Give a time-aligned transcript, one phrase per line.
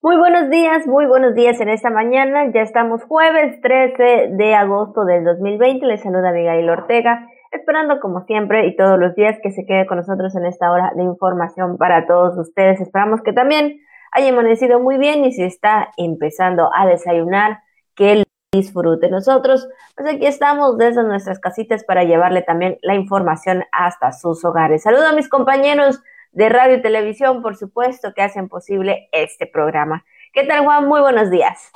[0.00, 2.52] Muy buenos días, muy buenos días en esta mañana.
[2.54, 5.84] Ya estamos jueves 13 de agosto del 2020.
[5.86, 9.96] Les saluda Abigail Ortega, esperando como siempre y todos los días que se quede con
[9.96, 12.80] nosotros en esta hora de información para todos ustedes.
[12.80, 13.80] Esperamos que también
[14.12, 17.58] haya amanecido muy bien y si está empezando a desayunar,
[17.96, 18.22] que
[18.52, 19.10] disfrute.
[19.10, 24.84] Nosotros, pues aquí estamos desde nuestras casitas para llevarle también la información hasta sus hogares.
[24.84, 26.00] Saludo a mis compañeros
[26.32, 30.04] de radio y televisión, por supuesto, que hacen posible este programa.
[30.32, 30.86] ¿Qué tal, Juan?
[30.86, 31.70] Muy buenos días.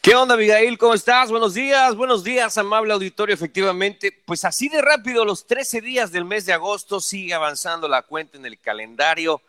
[0.00, 0.78] ¿Qué onda, Abigail?
[0.78, 1.30] ¿Cómo estás?
[1.30, 3.34] Buenos días, buenos días, amable auditorio.
[3.34, 8.02] Efectivamente, pues así de rápido, los 13 días del mes de agosto sigue avanzando la
[8.02, 9.42] cuenta en el calendario.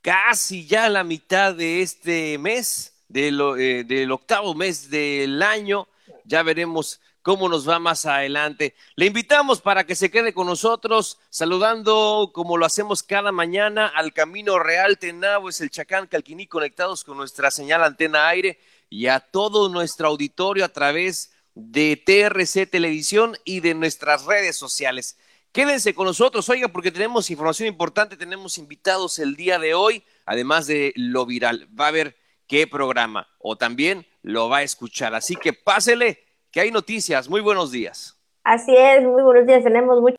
[0.00, 5.86] Casi ya la mitad de este mes, eh, del octavo mes del año.
[6.24, 8.74] Ya veremos cómo nos va más adelante.
[8.96, 14.12] Le invitamos para que se quede con nosotros, saludando como lo hacemos cada mañana al
[14.12, 19.20] Camino Real Tenabo, es el Chacán Calquiní, conectados con nuestra señal antena aire y a
[19.20, 25.18] todo nuestro auditorio a través de TRC Televisión y de nuestras redes sociales.
[25.52, 30.68] Quédense con nosotros, oiga, porque tenemos información importante, tenemos invitados el día de hoy, además
[30.68, 31.68] de lo viral.
[31.78, 35.14] Va a haber qué programa o también lo va a escuchar.
[35.14, 37.28] Así que pásele que hay noticias.
[37.28, 38.18] Muy buenos días.
[38.44, 39.62] Así es, muy buenos días.
[39.62, 40.16] Tenemos mucha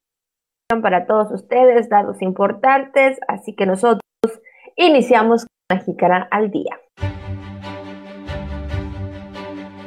[0.70, 4.02] información para todos ustedes, datos importantes, así que nosotros
[4.76, 6.80] iniciamos con la jícara al día.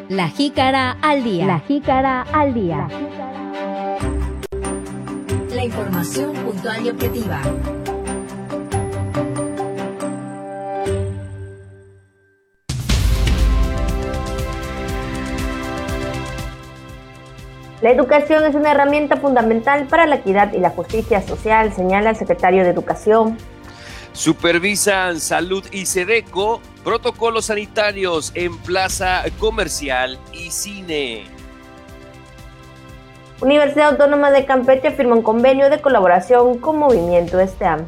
[0.08, 1.46] La jícara al día.
[1.46, 2.88] La jícara al día.
[5.50, 7.40] La información puntual y objetiva.
[17.84, 22.16] La educación es una herramienta fundamental para la equidad y la justicia social, señala el
[22.16, 23.36] secretario de Educación.
[24.14, 31.24] Supervisan salud y SEDECO, protocolos sanitarios en plaza comercial y cine.
[33.42, 37.84] Universidad Autónoma de Campeche firma un convenio de colaboración con Movimiento STEAM.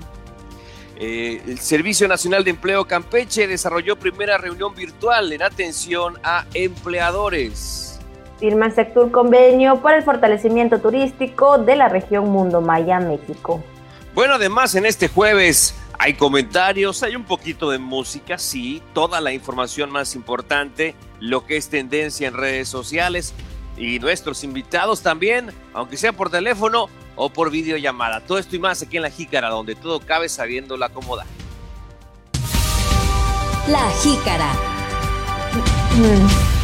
[0.98, 7.95] Eh, el Servicio Nacional de Empleo Campeche desarrolló primera reunión virtual en atención a empleadores.
[8.38, 13.62] Firma Sector convenio para el fortalecimiento turístico de la región Mundo Maya, México.
[14.14, 19.32] Bueno, además en este jueves hay comentarios, hay un poquito de música, sí, toda la
[19.32, 23.34] información más importante, lo que es tendencia en redes sociales
[23.76, 28.20] y nuestros invitados también, aunque sea por teléfono o por videollamada.
[28.20, 31.24] Todo esto y más aquí en La Jícara, donde todo cabe sabiendo la cómoda.
[33.68, 34.52] La Jícara.
[35.96, 36.55] Mm.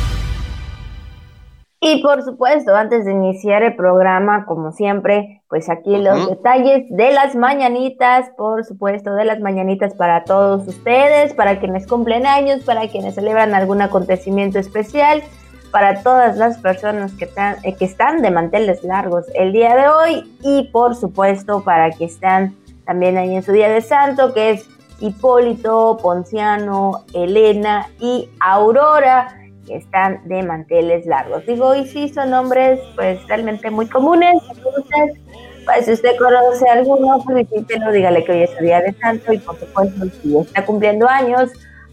[1.85, 7.13] Y por supuesto, antes de iniciar el programa, como siempre, pues aquí los detalles de
[7.13, 12.87] las mañanitas, por supuesto, de las mañanitas para todos ustedes, para quienes cumplen años, para
[12.87, 15.25] quienes celebran algún acontecimiento especial,
[15.73, 19.89] para todas las personas que, están, eh, que están de manteles largos el día de
[19.89, 22.55] hoy y por supuesto para que están
[22.85, 24.69] también ahí en su día de santo, que es
[25.01, 31.45] Hipólito, Ponciano, Elena y Aurora que están de manteles largos.
[31.47, 34.35] Digo, y sí, son nombres pues realmente muy comunes.
[34.51, 35.21] Entonces,
[35.65, 39.33] pues si usted conoce a alguno, felicítelo, dígale que hoy es el día de santo
[39.33, 41.51] y por supuesto, si está cumpliendo años,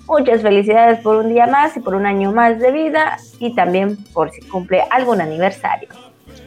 [0.08, 3.98] muchas felicidades por un día más y por un año más de vida y también
[4.14, 5.90] por si cumple algún aniversario.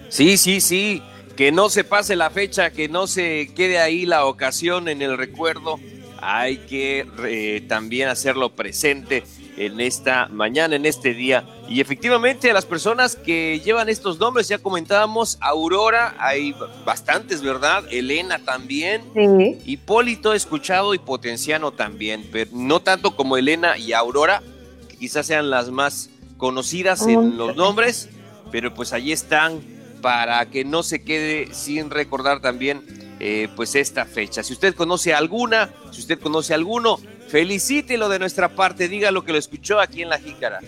[0.09, 1.03] Sí, sí, sí,
[1.37, 5.17] que no se pase la fecha, que no se quede ahí la ocasión en el
[5.17, 5.79] recuerdo.
[6.21, 9.23] Hay que eh, también hacerlo presente
[9.57, 11.45] en esta mañana, en este día.
[11.69, 16.55] Y efectivamente a las personas que llevan estos nombres, ya comentábamos, Aurora, hay
[16.85, 17.85] bastantes, ¿verdad?
[17.91, 19.03] Elena también.
[19.15, 19.59] Sí.
[19.65, 24.43] Hipólito escuchado y Potenciano también, pero no tanto como Elena y Aurora,
[24.89, 28.09] que quizás sean las más conocidas en los nombres,
[28.51, 29.61] pero pues allí están
[30.01, 32.83] para que no se quede sin recordar también
[33.21, 34.43] eh, pues esta fecha.
[34.43, 36.99] Si usted conoce alguna, si usted conoce alguno,
[37.33, 40.61] felicítelo de nuestra parte, diga lo que lo escuchó aquí en La Jícara.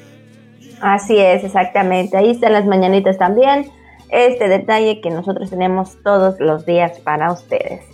[0.80, 2.16] Así es, exactamente.
[2.16, 3.70] Ahí están las mañanitas también.
[4.08, 7.84] Este detalle que nosotros tenemos todos los días para ustedes.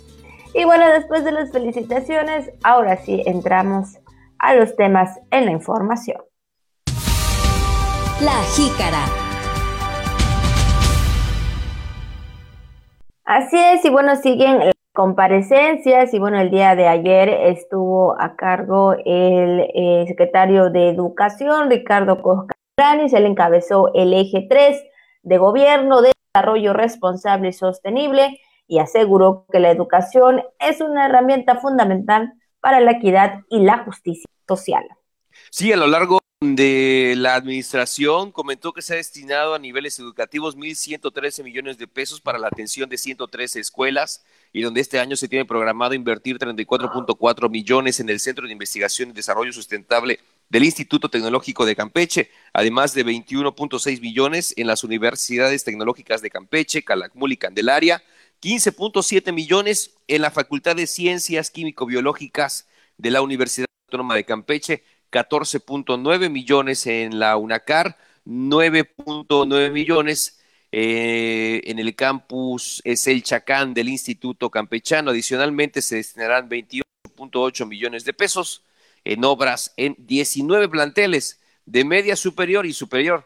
[0.53, 3.97] Y bueno, después de las felicitaciones, ahora sí entramos
[4.39, 6.21] a los temas en la información.
[8.21, 9.05] La Jícara.
[13.25, 18.93] Así es, y bueno, siguen comparecencias y bueno, el día de ayer estuvo a cargo
[19.05, 24.83] el eh, secretario de Educación, Ricardo Coscaranis, él encabezó el eje 3
[25.23, 31.59] de gobierno de desarrollo responsable y sostenible y aseguró que la educación es una herramienta
[31.59, 34.83] fundamental para la equidad y la justicia social.
[35.49, 40.57] Sí, a lo largo de la administración comentó que se ha destinado a niveles educativos
[40.57, 44.23] 1.113 millones de pesos para la atención de 113 escuelas
[44.53, 49.09] y donde este año se tiene programado invertir 34.4 millones en el Centro de Investigación
[49.09, 50.19] y Desarrollo Sustentable
[50.49, 56.83] del Instituto Tecnológico de Campeche, además de 21.6 millones en las universidades tecnológicas de Campeche,
[56.83, 58.03] Calakmul y Candelaria,
[58.41, 66.29] 15.7 millones en la Facultad de Ciencias Químico-Biológicas de la Universidad Autónoma de Campeche, 14.9
[66.29, 70.40] millones en la UNACAR, 9.9 millones
[70.71, 75.11] eh, en el campus es el Chacán del Instituto Campechano.
[75.11, 78.63] Adicionalmente se destinarán 28.8 millones de pesos
[79.03, 83.25] en obras en 19 planteles de media superior y superior.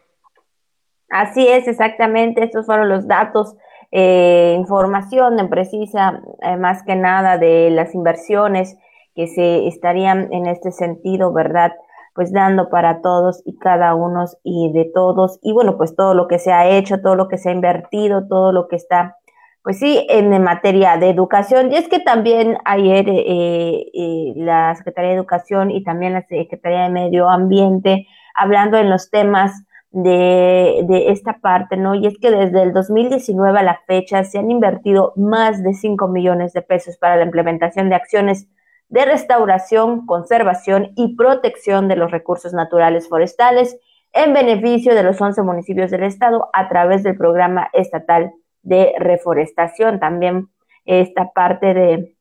[1.08, 2.42] Así es, exactamente.
[2.42, 3.54] Estos fueron los datos,
[3.92, 8.76] eh, información precisa, eh, más que nada de las inversiones
[9.14, 11.72] que se estarían en este sentido, ¿verdad?
[12.16, 15.38] Pues dando para todos y cada uno y de todos.
[15.42, 18.26] Y bueno, pues todo lo que se ha hecho, todo lo que se ha invertido,
[18.26, 19.16] todo lo que está,
[19.62, 21.70] pues sí, en materia de educación.
[21.70, 26.84] Y es que también ayer eh, eh, la Secretaría de Educación y también la Secretaría
[26.84, 29.52] de Medio Ambiente, hablando en los temas
[29.90, 31.94] de, de, esta parte, ¿no?
[31.94, 36.08] Y es que desde el 2019 a la fecha se han invertido más de 5
[36.08, 38.48] millones de pesos para la implementación de acciones
[38.88, 43.76] de restauración, conservación y protección de los recursos naturales forestales
[44.12, 50.00] en beneficio de los 11 municipios del estado a través del programa estatal de reforestación.
[50.00, 50.48] También
[50.84, 52.16] esta parte de,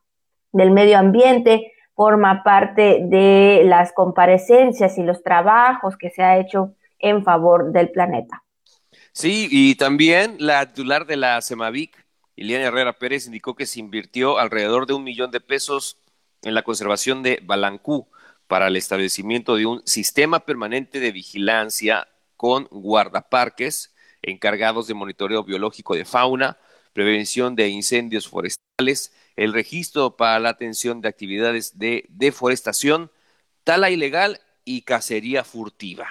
[0.52, 6.74] del medio ambiente forma parte de las comparecencias y los trabajos que se ha hecho
[7.00, 8.44] en favor del planeta.
[9.14, 11.96] Sí, y también la titular de la CEMAVIC,
[12.36, 15.98] Iliana Herrera Pérez, indicó que se invirtió alrededor de un millón de pesos
[16.46, 18.08] en la conservación de Balancú
[18.48, 22.08] para el establecimiento de un sistema permanente de vigilancia
[22.38, 26.58] con guardaparques encargados de monitoreo biológico de fauna,
[26.94, 33.12] prevención de incendios forestales, el registro para la atención de actividades de deforestación,
[33.64, 36.08] tala ilegal y cacería furtiva.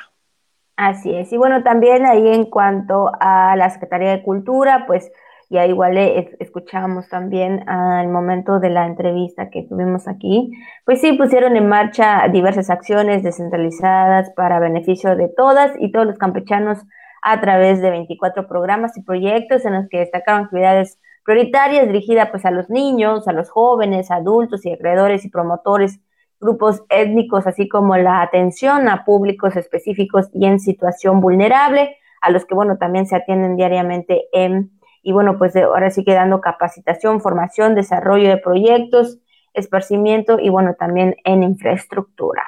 [0.77, 1.33] Así es.
[1.33, 5.11] Y bueno, también ahí en cuanto a la Secretaría de Cultura, pues
[5.51, 10.51] ya igual escuchamos también al momento de la entrevista que tuvimos aquí,
[10.85, 16.19] pues sí pusieron en marcha diversas acciones descentralizadas para beneficio de todas y todos los
[16.19, 16.79] campechanos
[17.23, 22.45] a través de 24 programas y proyectos en los que destacaron actividades prioritarias dirigidas pues
[22.45, 26.01] a los niños, a los jóvenes, adultos y acreedores y promotores,
[26.39, 32.45] grupos étnicos, así como la atención a públicos específicos y en situación vulnerable, a los
[32.45, 34.71] que bueno también se atienden diariamente en
[35.05, 39.19] y bueno, pues ahora sí quedando capacitación, formación, desarrollo de proyectos,
[39.53, 42.43] esparcimiento y bueno, también en infraestructura.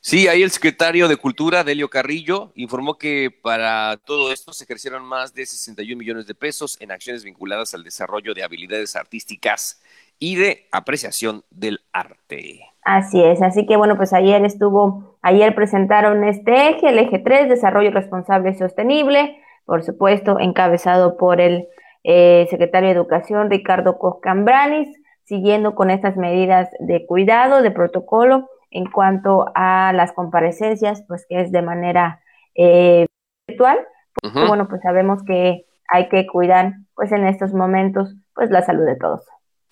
[0.00, 5.04] Sí, ahí el secretario de Cultura, Delio Carrillo, informó que para todo esto se crecieron
[5.04, 9.80] más de 61 millones de pesos en acciones vinculadas al desarrollo de habilidades artísticas
[10.18, 12.60] y de apreciación del arte.
[12.82, 17.48] Así es, así que bueno, pues ayer estuvo, ayer presentaron este eje, el eje 3,
[17.48, 21.68] desarrollo responsable y sostenible, por supuesto, encabezado por el
[22.04, 24.88] eh, secretario de Educación, Ricardo Coscambranis,
[25.24, 31.40] siguiendo con estas medidas de cuidado, de protocolo, en cuanto a las comparecencias, pues que
[31.40, 32.20] es de manera
[32.54, 33.06] eh,
[33.46, 33.78] virtual.
[34.22, 38.96] Bueno, pues sabemos que hay que cuidar, pues en estos momentos, pues la salud de
[38.96, 39.22] todos.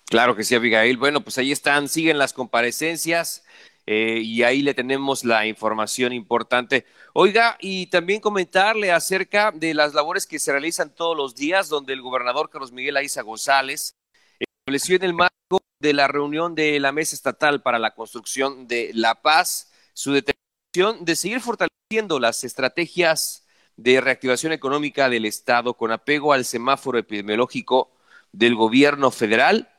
[0.09, 0.97] Claro que sí, Abigail.
[0.97, 3.45] Bueno, pues ahí están, siguen las comparecencias.
[3.93, 6.85] Eh, y ahí le tenemos la información importante.
[7.11, 11.91] Oiga, y también comentarle acerca de las labores que se realizan todos los días, donde
[11.91, 13.97] el gobernador Carlos Miguel Aiza González
[14.39, 18.91] estableció en el marco de la reunión de la Mesa Estatal para la Construcción de
[18.93, 23.45] la Paz su determinación de seguir fortaleciendo las estrategias
[23.75, 27.91] de reactivación económica del Estado con apego al semáforo epidemiológico
[28.31, 29.69] del gobierno federal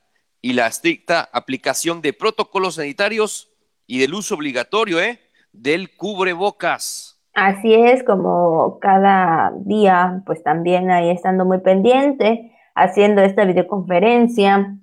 [0.43, 3.52] y la estricta aplicación de protocolos sanitarios
[3.93, 5.19] y del uso obligatorio ¿eh?
[5.53, 7.21] del cubrebocas.
[7.35, 14.79] Así es, como cada día, pues también ahí estando muy pendiente, haciendo esta videoconferencia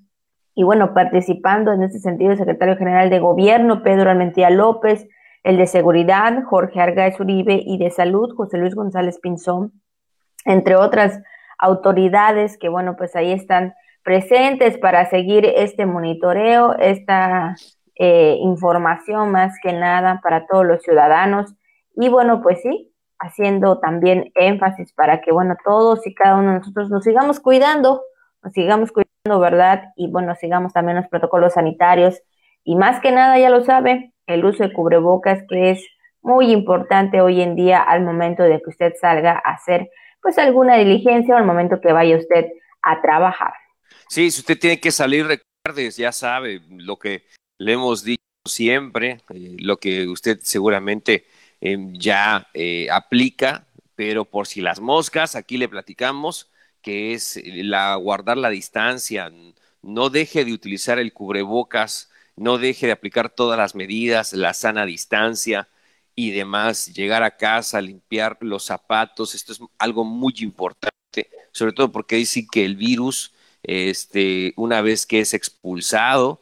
[0.53, 5.07] y bueno, participando en este sentido el secretario general de Gobierno, Pedro Almentía López,
[5.43, 9.71] el de Seguridad, Jorge Argáez Uribe, y de Salud, José Luis González Pinzón,
[10.45, 11.19] entre otras
[11.57, 13.73] autoridades que, bueno, pues ahí están
[14.03, 17.55] presentes para seguir este monitoreo, esta
[18.01, 21.53] eh, información más que nada para todos los ciudadanos.
[21.97, 26.59] Y bueno, pues sí, haciendo también énfasis para que, bueno, todos y cada uno de
[26.59, 28.01] nosotros nos sigamos cuidando,
[28.41, 29.91] nos sigamos cuidando, ¿verdad?
[29.97, 32.21] Y bueno, sigamos también los protocolos sanitarios.
[32.63, 35.85] Y más que nada, ya lo sabe, el uso de cubrebocas, que es
[36.21, 39.89] muy importante hoy en día al momento de que usted salga a hacer
[40.21, 42.45] pues alguna diligencia o al momento que vaya usted
[42.81, 43.51] a trabajar.
[44.07, 47.23] Sí, si usted tiene que salir, recuerde, ya sabe lo que
[47.59, 51.27] le hemos dicho siempre, eh, lo que usted seguramente
[51.61, 56.49] eh, ya eh, aplica, pero por si las moscas, aquí le platicamos
[56.81, 59.31] que es la guardar la distancia,
[59.81, 64.85] no deje de utilizar el cubrebocas, no deje de aplicar todas las medidas, la sana
[64.85, 65.67] distancia
[66.15, 71.91] y demás, llegar a casa, limpiar los zapatos, esto es algo muy importante, sobre todo
[71.91, 76.41] porque dicen que el virus, este, una vez que es expulsado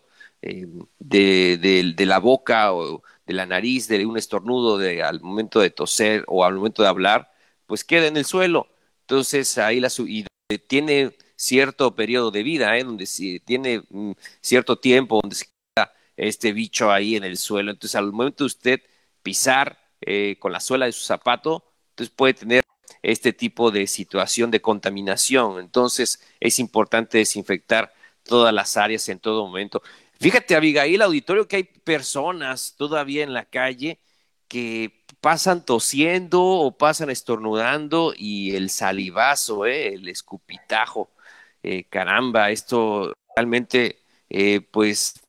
[1.00, 5.70] de, de, la boca o de la nariz, de un estornudo de, al momento de
[5.70, 7.32] toser o al momento de hablar,
[7.66, 8.68] pues queda en el suelo.
[9.02, 10.26] Entonces ahí la y
[10.68, 12.84] tiene cierto periodo de vida, ¿eh?
[12.84, 14.12] donde si tiene mm,
[14.42, 17.72] cierto tiempo donde se queda este bicho ahí en el suelo.
[17.72, 18.82] Entonces, al momento de usted
[19.24, 22.64] pisar eh, con la suela de su zapato, entonces puede tener
[23.02, 25.60] este tipo de situación de contaminación.
[25.60, 29.82] Entonces, es importante desinfectar todas las áreas en todo momento.
[30.20, 34.00] Fíjate, Abigail, auditorio, que hay personas todavía en la calle
[34.48, 39.94] que pasan tosiendo o pasan estornudando y el salivazo, ¿eh?
[39.94, 41.10] el escupitajo
[41.64, 45.20] eh, caramba, esto realmente, eh, pues,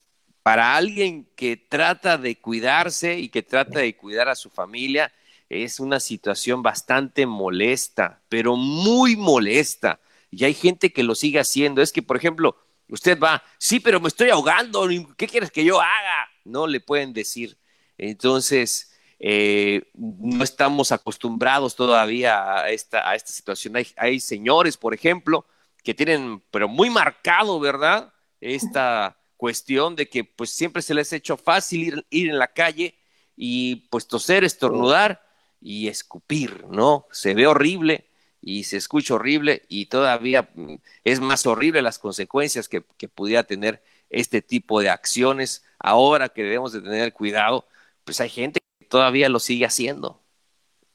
[0.43, 5.13] para alguien que trata de cuidarse y que trata de cuidar a su familia,
[5.49, 10.01] es una situación bastante molesta, pero muy molesta.
[10.31, 11.83] Y hay gente que lo sigue haciendo.
[11.83, 12.57] Es que, por ejemplo,
[12.89, 16.29] usted va, sí, pero me estoy ahogando, ¿qué quieres que yo haga?
[16.45, 17.59] No le pueden decir.
[17.97, 23.77] Entonces, eh, no estamos acostumbrados todavía a esta, a esta situación.
[23.77, 25.47] Hay, hay señores, por ejemplo,
[25.83, 28.13] que tienen, pero muy marcado, ¿verdad?
[28.41, 32.95] Esta cuestión de que pues siempre se les ha hecho fácil ir, en la calle
[33.37, 35.25] y pues toser, estornudar
[35.61, 37.07] y escupir, ¿no?
[37.11, 38.08] Se ve horrible
[38.49, 43.43] y se escucha horrible y todavía mm, es más horrible las consecuencias que, que pudiera
[43.45, 45.67] tener este tipo de acciones.
[45.79, 47.67] Ahora que debemos de tener cuidado,
[48.05, 50.21] pues hay gente que todavía lo sigue haciendo.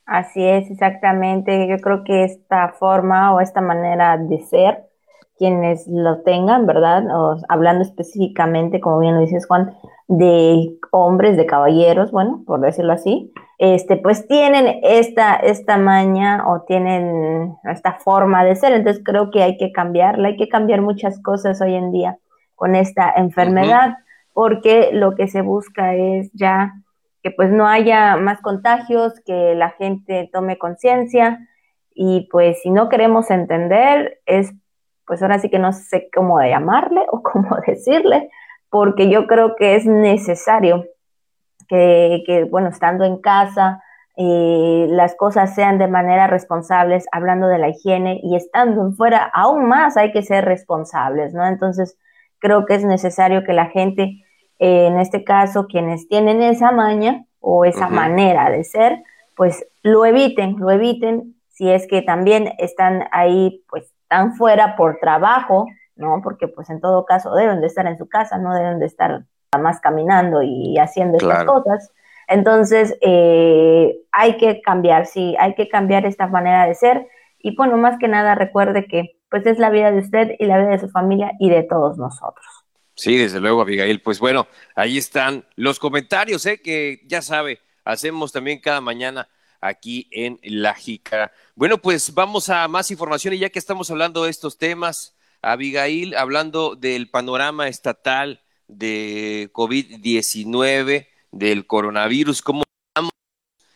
[0.07, 1.67] Así es, exactamente.
[1.67, 4.85] Yo creo que esta forma o esta manera de ser,
[5.37, 7.05] quienes lo tengan, ¿verdad?
[7.15, 12.93] O, hablando específicamente, como bien lo dices Juan, de hombres, de caballeros, bueno, por decirlo
[12.93, 18.73] así, este, pues tienen esta, esta maña o tienen esta forma de ser.
[18.73, 22.17] Entonces creo que hay que cambiarla, hay que cambiar muchas cosas hoy en día
[22.55, 23.97] con esta enfermedad,
[24.33, 26.73] porque lo que se busca es ya
[27.21, 31.47] que pues no haya más contagios, que la gente tome conciencia
[31.95, 34.53] y pues si no queremos entender es
[35.05, 38.29] pues ahora sí que no sé cómo llamarle o cómo decirle,
[38.73, 40.87] porque yo creo que es necesario
[41.69, 43.83] que, bueno, estando en casa,
[44.17, 49.29] eh, las cosas sean de manera responsables, hablando de la higiene y estando en fuera,
[49.31, 51.45] aún más hay que ser responsables, ¿no?
[51.45, 51.99] Entonces,
[52.39, 54.23] creo que es necesario que la gente
[54.57, 59.03] en este caso quienes tienen esa maña o esa manera de ser,
[59.35, 64.97] pues lo eviten, lo eviten si es que también están ahí, pues están fuera por
[64.99, 66.21] trabajo, ¿no?
[66.23, 69.23] Porque pues en todo caso deben de estar en su casa, no deben de estar
[69.59, 71.91] más caminando y haciendo estas cosas.
[72.27, 77.07] Entonces, eh, hay que cambiar, sí, hay que cambiar esta manera de ser.
[77.39, 80.57] Y bueno, más que nada recuerde que pues es la vida de usted y la
[80.57, 82.45] vida de su familia y de todos nosotros.
[82.95, 84.01] Sí, desde luego, Abigail.
[84.01, 86.61] Pues bueno, ahí están los comentarios, ¿eh?
[86.61, 89.27] que ya sabe, hacemos también cada mañana
[89.59, 91.31] aquí en La Jícara.
[91.55, 96.15] Bueno, pues vamos a más información y ya que estamos hablando de estos temas, Abigail,
[96.15, 103.11] hablando del panorama estatal de COVID-19, del coronavirus, cómo estamos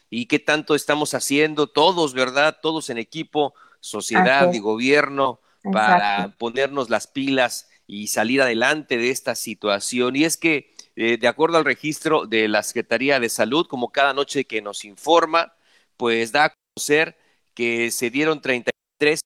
[0.10, 2.58] y qué tanto estamos haciendo todos, ¿verdad?
[2.62, 9.36] Todos en equipo, sociedad y gobierno, para ponernos las pilas y salir adelante de esta
[9.36, 10.16] situación.
[10.16, 14.14] Y es que, eh, de acuerdo al registro de la Secretaría de Salud, como cada
[14.14, 15.54] noche que nos informa,
[15.98, 17.18] pues da a conocer
[17.54, 19.20] que se dieron 33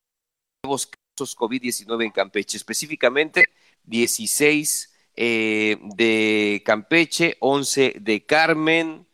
[0.63, 1.00] nuevos casos
[1.35, 3.45] COVID-19 en Campeche, específicamente
[3.85, 9.07] 16 eh, de Campeche, 11 de Carmen,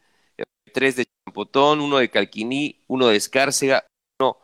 [0.74, 3.86] 3 de Champotón, 1 de Calquiní, 1 de Escárcega,
[4.20, 4.38] 1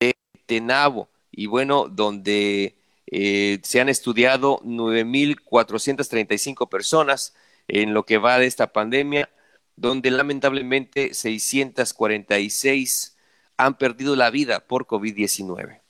[0.00, 0.14] de
[0.46, 1.08] Tenabo.
[1.30, 7.34] Y bueno, donde eh, se han estudiado 9.435 personas
[7.68, 9.30] en lo que va de esta pandemia,
[9.76, 13.16] donde lamentablemente 646
[13.56, 15.80] han perdido la vida por COVID-19.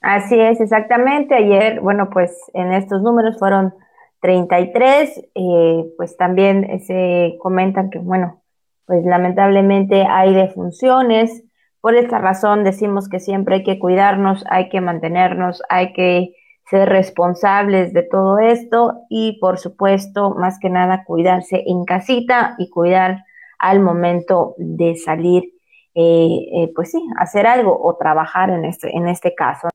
[0.00, 1.34] Así es, exactamente.
[1.34, 3.74] Ayer, bueno, pues en estos números fueron
[4.20, 8.42] 33, eh, pues también se comentan que, bueno,
[8.86, 11.44] pues lamentablemente hay defunciones.
[11.80, 16.34] Por esta razón decimos que siempre hay que cuidarnos, hay que mantenernos, hay que
[16.68, 22.70] ser responsables de todo esto y por supuesto, más que nada, cuidarse en casita y
[22.70, 23.24] cuidar
[23.58, 25.44] al momento de salir,
[25.94, 29.68] eh, eh, pues sí, hacer algo o trabajar en este, en este caso.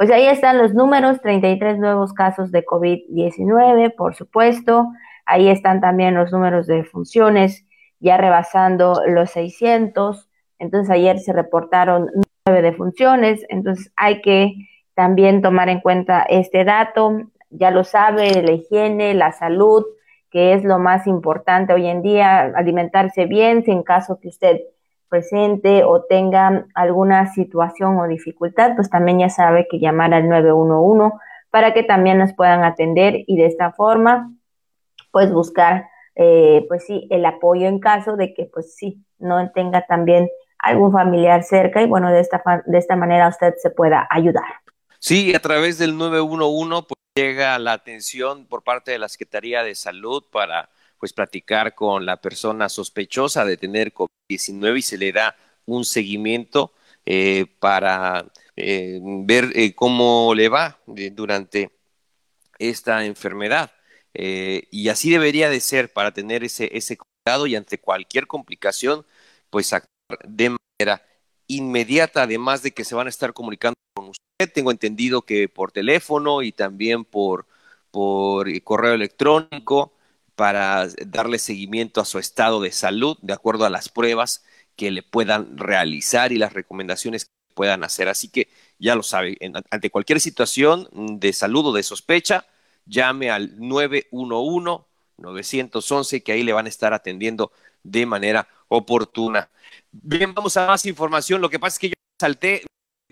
[0.00, 4.86] Pues ahí están los números, 33 nuevos casos de COVID-19, por supuesto.
[5.26, 7.66] Ahí están también los números de funciones,
[7.98, 10.30] ya rebasando los 600.
[10.58, 12.10] Entonces ayer se reportaron
[12.46, 14.54] nueve defunciones, entonces hay que
[14.94, 17.18] también tomar en cuenta este dato.
[17.50, 19.84] Ya lo sabe, la higiene, la salud,
[20.30, 24.62] que es lo más importante hoy en día, alimentarse bien, si en caso que usted
[25.10, 31.16] presente o tenga alguna situación o dificultad, pues también ya sabe que llamar al 911
[31.50, 34.32] para que también nos puedan atender y de esta forma,
[35.10, 39.84] pues buscar, eh, pues sí, el apoyo en caso de que, pues sí, no tenga
[39.86, 44.44] también algún familiar cerca y bueno, de esta, de esta manera usted se pueda ayudar.
[44.98, 49.74] Sí, a través del 911 pues llega la atención por parte de la Secretaría de
[49.74, 50.68] Salud para
[51.00, 56.74] pues platicar con la persona sospechosa de tener COVID-19 y se le da un seguimiento
[57.06, 61.70] eh, para eh, ver eh, cómo le va durante
[62.58, 63.72] esta enfermedad.
[64.12, 69.06] y así debería de ser para tener ese, ese cuidado y ante cualquier complicación,
[69.50, 71.02] pues actuar de manera
[71.46, 74.52] inmediata, además de que se van a estar comunicando con usted.
[74.52, 77.46] Tengo entendido que por teléfono y también por,
[77.90, 79.94] por correo electrónico
[80.40, 84.42] para darle seguimiento a su estado de salud de acuerdo a las pruebas
[84.74, 88.08] que le puedan realizar y las recomendaciones que puedan hacer.
[88.08, 89.36] Así que ya lo sabe,
[89.70, 90.88] ante cualquier situación
[91.20, 92.46] de salud o de sospecha,
[92.86, 94.86] llame al 911
[95.18, 99.50] 911 que ahí le van a estar atendiendo de manera oportuna.
[99.92, 101.42] Bien, vamos a más información.
[101.42, 102.62] Lo que pasa es que yo salté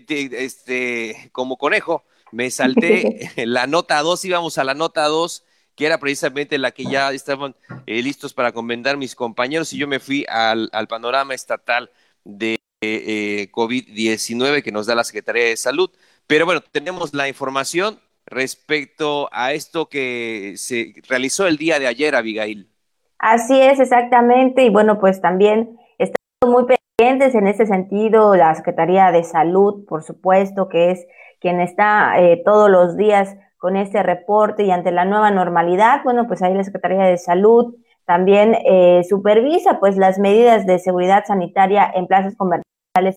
[0.07, 5.43] este, como conejo, me salté la nota 2, íbamos a la nota 2,
[5.79, 7.55] que era precisamente la que ya estaban
[7.87, 11.89] eh, listos para comentar mis compañeros, y yo me fui al, panorama estatal
[12.25, 15.89] de eh, COVID-19 que nos da la Secretaría de Salud.
[16.27, 22.13] Pero bueno, tenemos la información respecto a esto que se realizó el día de ayer,
[22.13, 22.69] Abigail.
[23.17, 24.65] Así es, exactamente.
[24.65, 30.03] Y bueno, pues también estamos muy pendientes en ese sentido, la Secretaría de Salud, por
[30.03, 31.07] supuesto, que es
[31.39, 36.25] quien está eh, todos los días con este reporte y ante la nueva normalidad, bueno,
[36.27, 41.91] pues ahí la Secretaría de Salud también eh, supervisa pues las medidas de seguridad sanitaria
[41.93, 43.15] en plazas comerciales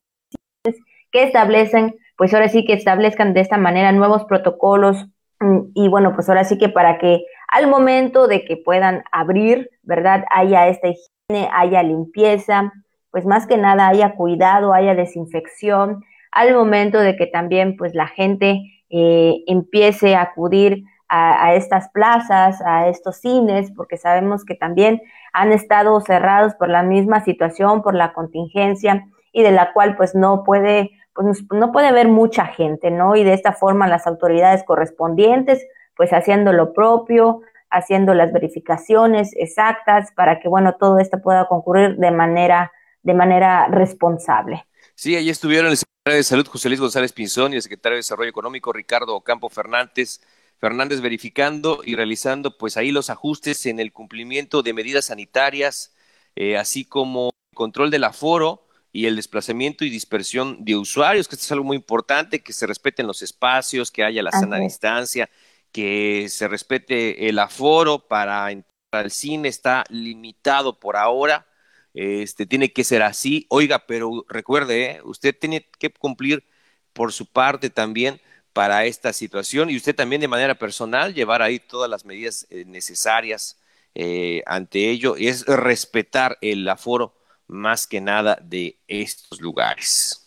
[1.10, 5.06] que establecen, pues ahora sí que establezcan de esta manera nuevos protocolos
[5.40, 9.70] mm, y bueno, pues ahora sí que para que al momento de que puedan abrir,
[9.82, 10.24] ¿verdad?
[10.30, 12.72] Haya esta higiene, haya limpieza,
[13.10, 18.08] pues más que nada haya cuidado, haya desinfección, al momento de que también pues la
[18.08, 18.60] gente
[18.92, 25.02] eh, empiece a acudir a, a, estas plazas, a estos cines, porque sabemos que también
[25.32, 30.14] han estado cerrados por la misma situación, por la contingencia y de la cual pues
[30.14, 33.16] no puede, pues no puede haber mucha gente, ¿no?
[33.16, 40.12] Y de esta forma las autoridades correspondientes pues haciendo lo propio, haciendo las verificaciones exactas
[40.14, 44.64] para que, bueno, todo esto pueda concurrir de manera, de manera responsable.
[45.02, 48.02] Sí, ahí estuvieron el secretario de Salud, José Luis González Pinzón, y el secretario de
[48.04, 50.20] Desarrollo Económico, Ricardo Ocampo Fernández,
[50.60, 55.92] Fernández verificando y realizando, pues ahí los ajustes en el cumplimiento de medidas sanitarias,
[56.36, 61.34] eh, así como el control del aforo y el desplazamiento y dispersión de usuarios, que
[61.34, 65.28] esto es algo muy importante, que se respeten los espacios, que haya la sana distancia,
[65.72, 71.48] que se respete el aforo para entrar al cine, está limitado por ahora,
[71.94, 73.46] este, tiene que ser así.
[73.48, 75.00] Oiga, pero recuerde, ¿eh?
[75.04, 76.44] usted tiene que cumplir
[76.92, 78.20] por su parte también
[78.52, 82.64] para esta situación y usted también de manera personal llevar ahí todas las medidas eh,
[82.66, 83.58] necesarias
[83.94, 87.14] eh, ante ello y es respetar el aforo
[87.46, 90.18] más que nada de estos lugares.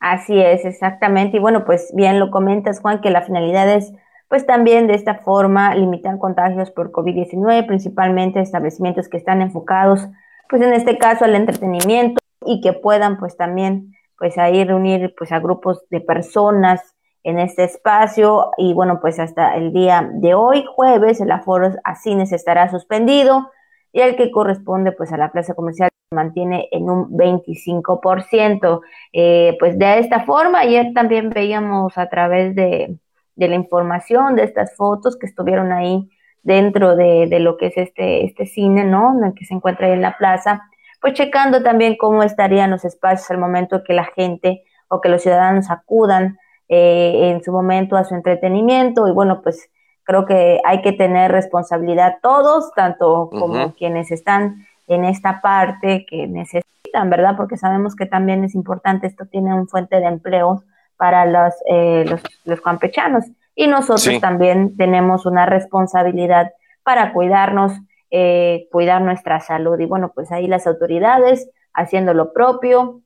[0.00, 1.38] Así es, exactamente.
[1.38, 3.92] Y bueno, pues bien lo comentas, Juan, que la finalidad es
[4.28, 10.08] pues también de esta forma limitar contagios por COVID-19, principalmente establecimientos que están enfocados,
[10.48, 15.32] pues en este caso al entretenimiento y que puedan pues también pues ahí reunir pues
[15.32, 16.80] a grupos de personas
[17.22, 21.94] en este espacio y bueno pues hasta el día de hoy jueves el aforo a
[21.96, 23.50] cines estará suspendido
[23.92, 28.80] y el que corresponde pues a la plaza comercial se mantiene en un 25%.
[29.12, 32.98] Eh, pues de esta forma ayer también veíamos a través de
[33.36, 36.08] de la información, de estas fotos que estuvieron ahí
[36.44, 39.18] dentro de, de, lo que es este, este cine, ¿no?
[39.18, 40.62] En el que se encuentra ahí en la plaza,
[41.00, 45.22] pues checando también cómo estarían los espacios al momento que la gente o que los
[45.22, 49.68] ciudadanos acudan eh, en su momento a su entretenimiento y bueno, pues
[50.04, 56.26] creo que hay que tener responsabilidad todos, tanto como quienes están en esta parte que
[56.26, 57.36] necesitan, ¿verdad?
[57.36, 60.62] Porque sabemos que también es importante, esto tiene un fuente de empleo
[60.96, 67.72] para los, eh, los, los, campechanos y nosotros también tenemos una responsabilidad para cuidarnos,
[68.10, 69.78] eh, cuidar nuestra salud.
[69.78, 73.00] Y bueno, pues ahí las autoridades haciendo lo propio,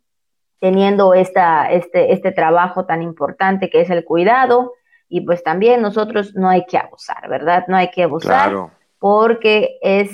[0.60, 4.72] teniendo esta, este, este trabajo tan importante que es el cuidado.
[5.08, 7.64] Y pues también nosotros no hay que abusar, ¿verdad?
[7.68, 8.52] No hay que abusar
[8.98, 10.10] porque es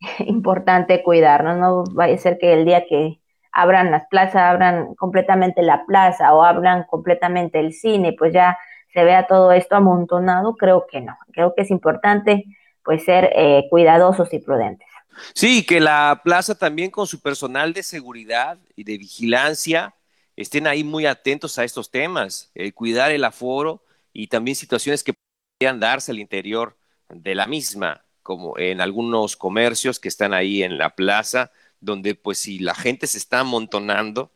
[0.18, 3.20] importante cuidarnos, no vaya a ser que el día que
[3.52, 8.56] abran las plazas, abran completamente la plaza o abran completamente el cine, pues ya
[8.92, 12.44] se vea todo esto amontonado, creo que no, creo que es importante
[12.84, 14.86] pues ser eh, cuidadosos y prudentes.
[15.34, 19.94] Sí, que la plaza también con su personal de seguridad y de vigilancia
[20.36, 25.14] estén ahí muy atentos a estos temas, eh, cuidar el aforo y también situaciones que
[25.58, 26.76] podrían darse al interior
[27.08, 31.50] de la misma como en algunos comercios que están ahí en la plaza,
[31.80, 34.30] donde pues si la gente se está amontonando,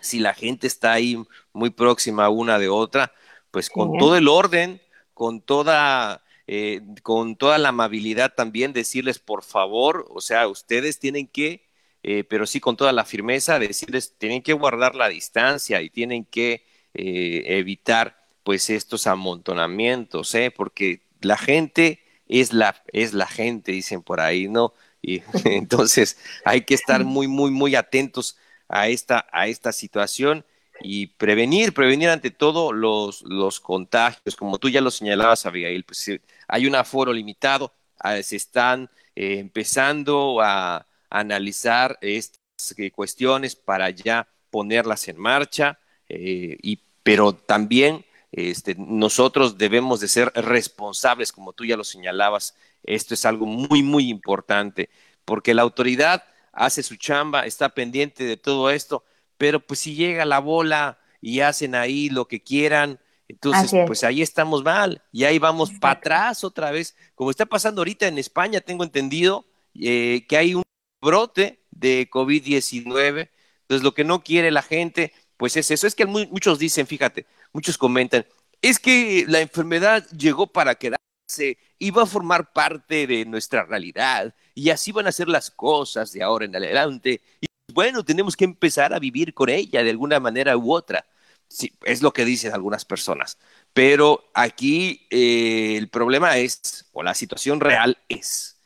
[0.00, 1.20] si la gente está ahí
[1.52, 3.12] muy próxima una de otra,
[3.50, 4.80] pues con todo el orden,
[5.14, 11.26] con toda, eh, con toda la amabilidad también decirles por favor, o sea, ustedes tienen
[11.26, 11.66] que,
[12.02, 16.24] eh, pero sí con toda la firmeza, decirles, tienen que guardar la distancia y tienen
[16.24, 20.50] que eh, evitar pues estos amontonamientos, ¿eh?
[20.50, 24.74] porque la gente es la, es la gente, dicen por ahí, ¿no?
[25.02, 28.36] Y entonces hay que estar muy, muy, muy atentos
[28.68, 30.44] a esta, a esta situación
[30.80, 36.10] y prevenir, prevenir ante todo los, los contagios, como tú ya lo señalabas, Abigail, pues
[36.46, 42.38] hay un aforo limitado, ah, se están eh, empezando a, analizar estas
[42.76, 50.08] eh, cuestiones para ya ponerlas en marcha, eh, y, pero también este, nosotros debemos de
[50.08, 52.54] ser responsables, como tú ya lo señalabas.
[52.84, 54.90] Esto es algo muy, muy importante,
[55.24, 59.04] porque la autoridad hace su chamba, está pendiente de todo esto,
[59.38, 64.22] pero pues si llega la bola y hacen ahí lo que quieran, entonces pues ahí
[64.22, 68.60] estamos mal y ahí vamos para atrás otra vez, como está pasando ahorita en España,
[68.60, 70.62] tengo entendido eh, que hay un
[71.00, 73.30] brote de COVID-19,
[73.62, 77.26] entonces lo que no quiere la gente, pues es eso, es que muchos dicen, fíjate,
[77.52, 78.26] muchos comentan,
[78.60, 84.34] es que la enfermedad llegó para quedarse y va a formar parte de nuestra realidad
[84.54, 87.20] y así van a ser las cosas de ahora en adelante.
[87.40, 91.04] Y bueno, tenemos que empezar a vivir con ella de alguna manera u otra.
[91.48, 93.38] Sí, es lo que dicen algunas personas.
[93.72, 98.58] Pero aquí eh, el problema es, o la situación real es,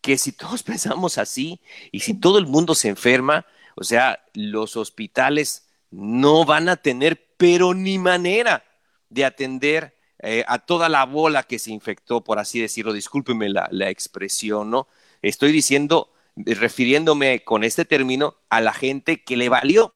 [0.00, 1.60] que si todos pensamos así
[1.92, 7.28] y si todo el mundo se enferma, o sea, los hospitales no van a tener
[7.36, 8.64] pero ni manera
[9.08, 13.88] de atender eh, a toda la bola que se infectó, por así decirlo, discúlpeme la,
[13.88, 14.88] expresión, ¿no?
[15.22, 16.12] Estoy diciendo,
[16.46, 19.94] refiriéndome con este término a la gente que le valió,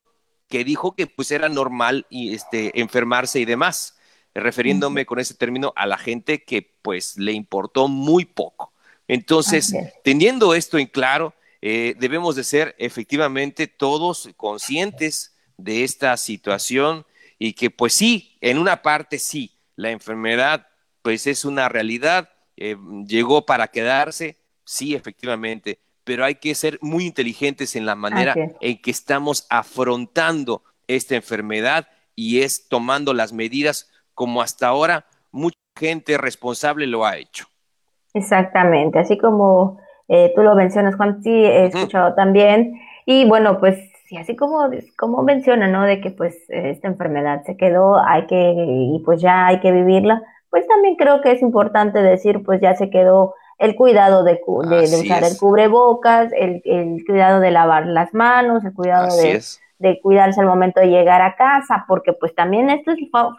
[0.48, 3.96] que dijo que pues era normal y, este, enfermarse y demás,
[4.35, 8.72] refiriéndome con ese término a la gente que pues le importó muy poco.
[9.09, 9.74] Entonces,
[10.05, 17.07] teniendo esto en claro, eh, debemos de ser efectivamente todos conscientes de esta situación
[17.38, 20.66] y que pues sí, en una parte sí, la enfermedad
[21.02, 22.76] pues es una realidad, eh,
[23.07, 28.81] llegó para quedarse, sí, efectivamente, pero hay que ser muy inteligentes en la manera en
[28.81, 36.19] que estamos afrontando esta enfermedad y es tomando las medidas como hasta ahora mucha gente
[36.19, 37.47] responsable lo ha hecho.
[38.15, 42.79] Exactamente, así como eh, tú lo mencionas, Juan, sí, he escuchado también.
[43.07, 43.79] Y bueno, pues
[44.12, 45.85] y así como, como menciona, ¿no?
[45.85, 50.23] De que pues esta enfermedad se quedó, hay que, y pues ya hay que vivirla,
[50.51, 55.01] pues también creo que es importante decir, pues ya se quedó el cuidado de, de,
[55.01, 59.40] usar el cubrebocas, el, el, cuidado de lavar las manos, el cuidado de,
[59.79, 62.92] de, cuidarse al momento de llegar a casa, porque pues también esto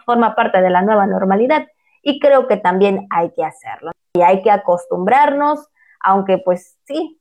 [0.06, 1.66] forma parte de la nueva normalidad
[2.02, 5.68] y creo que también hay que hacerlo y hay que acostumbrarnos,
[6.00, 7.20] aunque pues sí,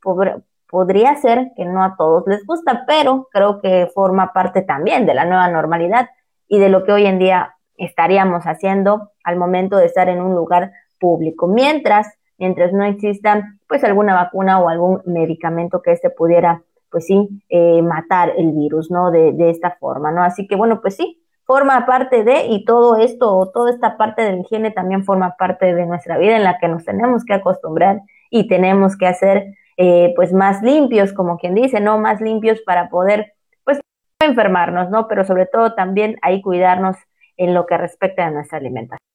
[0.70, 5.14] Podría ser que no a todos les gusta, pero creo que forma parte también de
[5.14, 6.10] la nueva normalidad
[6.48, 10.34] y de lo que hoy en día estaríamos haciendo al momento de estar en un
[10.34, 11.46] lugar público.
[11.46, 17.44] Mientras, mientras no exista pues alguna vacuna o algún medicamento que este pudiera pues sí
[17.50, 19.10] eh, matar el virus, ¿no?
[19.10, 20.24] De, de esta forma, ¿no?
[20.24, 24.34] Así que bueno, pues sí, forma parte de, y todo esto, toda esta parte de
[24.34, 28.02] la higiene también forma parte de nuestra vida en la que nos tenemos que acostumbrar
[28.30, 31.98] y tenemos que hacer eh, pues más limpios, como quien dice, ¿no?
[31.98, 33.80] Más limpios para poder, pues,
[34.22, 35.08] no enfermarnos, ¿no?
[35.08, 36.96] Pero sobre todo también ahí cuidarnos
[37.38, 39.13] en lo que respecta a nuestra alimentación.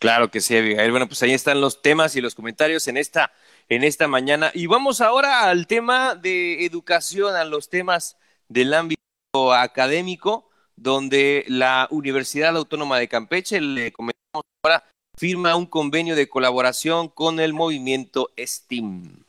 [0.00, 0.90] Claro que sí, Abigail.
[0.90, 3.32] Bueno, pues ahí están los temas y los comentarios en esta,
[3.68, 4.50] en esta mañana.
[4.54, 8.16] Y vamos ahora al tema de educación, a los temas
[8.48, 14.84] del ámbito académico, donde la Universidad Autónoma de Campeche, le comentamos ahora,
[15.18, 19.22] firma un convenio de colaboración con el movimiento STEAM.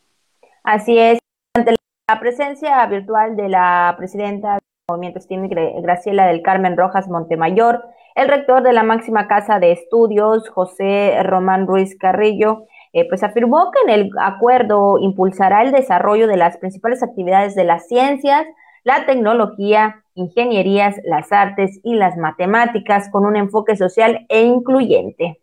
[0.64, 1.20] Así es,
[1.54, 1.76] ante
[2.08, 4.58] la presencia virtual de la presidenta
[4.92, 5.50] movimiento STEAM,
[5.82, 7.84] Graciela del Carmen Rojas Montemayor,
[8.16, 13.72] el rector de la máxima casa de estudios, José Román Ruiz Carrillo, eh, pues afirmó
[13.72, 18.46] que en el acuerdo impulsará el desarrollo de las principales actividades de las ciencias,
[18.84, 25.40] la tecnología, ingenierías, las artes y las matemáticas con un enfoque social e incluyente.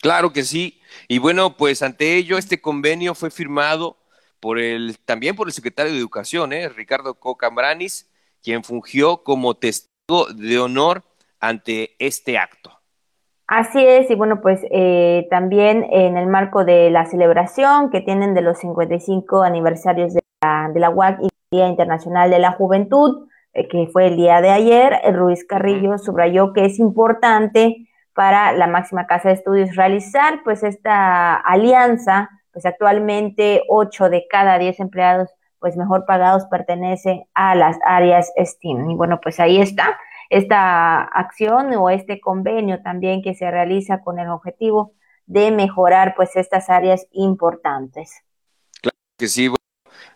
[0.00, 0.80] Claro que sí.
[1.06, 3.98] Y bueno, pues ante ello este convenio fue firmado
[4.40, 6.68] por el también por el secretario de Educación, ¿eh?
[6.68, 8.07] Ricardo Cocambranis,
[8.42, 11.02] quien fungió como testigo de honor
[11.40, 12.70] ante este acto.
[13.46, 18.34] Así es, y bueno, pues eh, también en el marco de la celebración que tienen
[18.34, 23.26] de los 55 aniversarios de la, de la UAC y Día Internacional de la Juventud,
[23.54, 28.66] eh, que fue el día de ayer, Ruiz Carrillo subrayó que es importante para la
[28.66, 35.30] máxima casa de estudios realizar pues esta alianza, pues actualmente 8 de cada 10 empleados
[35.60, 38.90] pues mejor pagados pertenece a las áreas STEAM.
[38.90, 39.98] Y bueno, pues ahí está
[40.30, 44.92] esta acción o este convenio también que se realiza con el objetivo
[45.26, 48.22] de mejorar pues estas áreas importantes.
[48.80, 49.50] Claro que sí,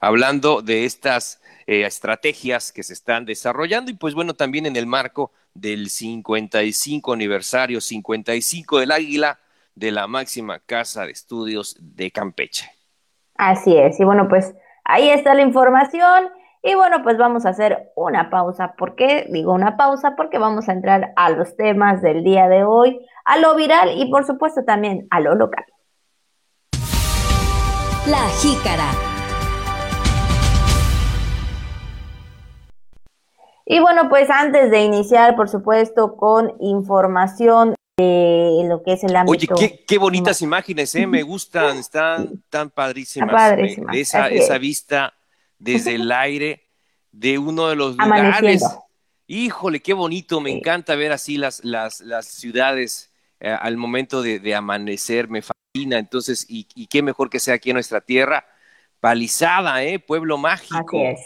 [0.01, 4.87] hablando de estas eh, estrategias que se están desarrollando y pues bueno, también en el
[4.87, 9.39] marco del 55 aniversario, 55 del Águila
[9.75, 12.71] de la máxima casa de estudios de Campeche.
[13.37, 14.55] Así es, y bueno, pues
[14.93, 16.29] ahí está la información.
[16.63, 18.75] Y bueno, pues vamos a hacer una pausa.
[18.77, 20.15] ¿Por qué digo una pausa?
[20.17, 24.11] Porque vamos a entrar a los temas del día de hoy, a lo viral y
[24.11, 25.65] por supuesto también a lo local.
[28.07, 28.91] La jícara.
[33.65, 39.17] Y bueno, pues antes de iniciar, por supuesto, con información de lo que es el
[39.17, 39.55] ámbito.
[39.55, 41.07] Oye, qué, bonitas imágenes, ¿eh?
[41.07, 43.55] Me gustan, están tan padrísimas.
[43.93, 45.15] esa, esa vista
[45.59, 46.63] desde el aire
[47.13, 48.63] de uno de los lugares.
[49.27, 54.55] Híjole, qué bonito, me encanta ver así las, las, las ciudades eh, al momento de,
[54.55, 55.99] amanecer, me fascina.
[55.99, 58.45] Entonces, y, qué mejor que sea aquí en nuestra tierra,
[59.01, 59.99] palizada, ¿eh?
[59.99, 60.79] Pueblo mágico.
[60.79, 61.21] Así es.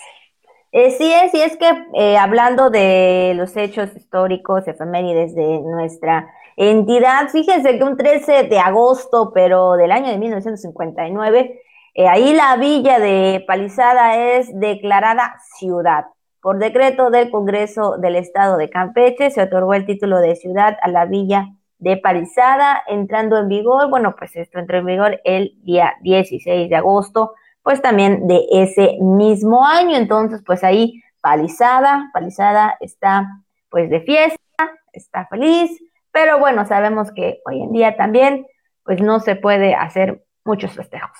[0.73, 6.31] Eh, sí es, y es que eh, hablando de los hechos históricos, efemérides de nuestra
[6.57, 11.61] entidad, fíjense que un 13 de agosto, pero del año de 1959,
[11.95, 16.07] eh, ahí la villa de Palizada es declarada ciudad.
[16.41, 20.89] Por decreto del Congreso del Estado de Campeche se otorgó el título de ciudad a
[20.89, 25.95] la villa de Palizada, entrando en vigor, bueno, pues esto entró en vigor el día
[26.03, 29.97] 16 de agosto, pues también de ese mismo año.
[29.97, 33.27] Entonces, pues ahí Palizada, Palizada está
[33.69, 34.39] pues de fiesta,
[34.93, 35.71] está feliz,
[36.17, 38.47] pero bueno, sabemos que hoy en día también
[38.85, 41.11] pues no se puede hacer muchos festejos.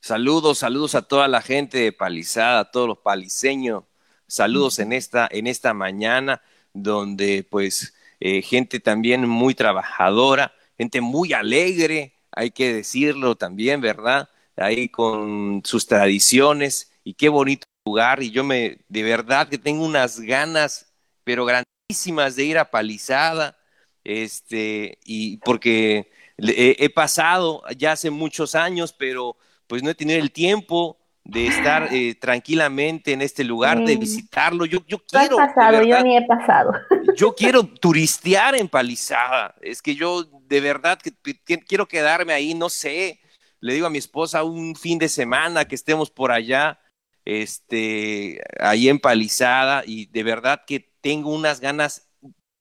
[0.00, 3.82] Saludos, saludos a toda la gente de Palizada, a todos los paliseños.
[4.28, 11.32] Saludos en esta, en esta mañana, donde pues eh, gente también muy trabajadora, gente muy
[11.32, 14.28] alegre, hay que decirlo también, ¿verdad?
[14.56, 18.22] Ahí con sus tradiciones y qué bonito lugar.
[18.22, 23.56] Y yo me, de verdad que tengo unas ganas, pero grandísimas de ir a Palizada,
[24.04, 29.36] este, y porque he pasado ya hace muchos años, pero
[29.66, 34.64] pues no he tenido el tiempo de estar eh, tranquilamente en este lugar, de visitarlo.
[34.64, 35.36] Yo, yo quiero.
[35.36, 36.72] pasado, yo ni he pasado.
[37.16, 39.54] Yo quiero turistear en Palizada.
[39.60, 41.12] Es que yo de verdad que,
[41.58, 43.20] quiero quedarme ahí, no sé.
[43.58, 46.80] Le digo a mi esposa un fin de semana que estemos por allá,
[47.24, 52.09] este, ahí en Palizada, y de verdad que tengo unas ganas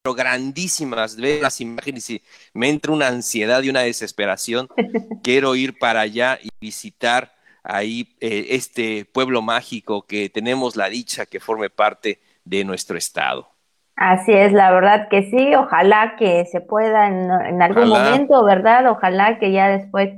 [0.02, 2.22] pero grandísimas ver las imágenes y
[2.54, 4.68] me entra una ansiedad y una desesperación.
[5.24, 7.34] Quiero ir para allá y visitar
[7.64, 13.50] ahí eh, este pueblo mágico que tenemos la dicha que forme parte de nuestro estado.
[13.96, 18.90] Así es, la verdad que sí, ojalá que se pueda en, algún momento, ¿verdad?
[18.90, 20.12] Ojalá que ya después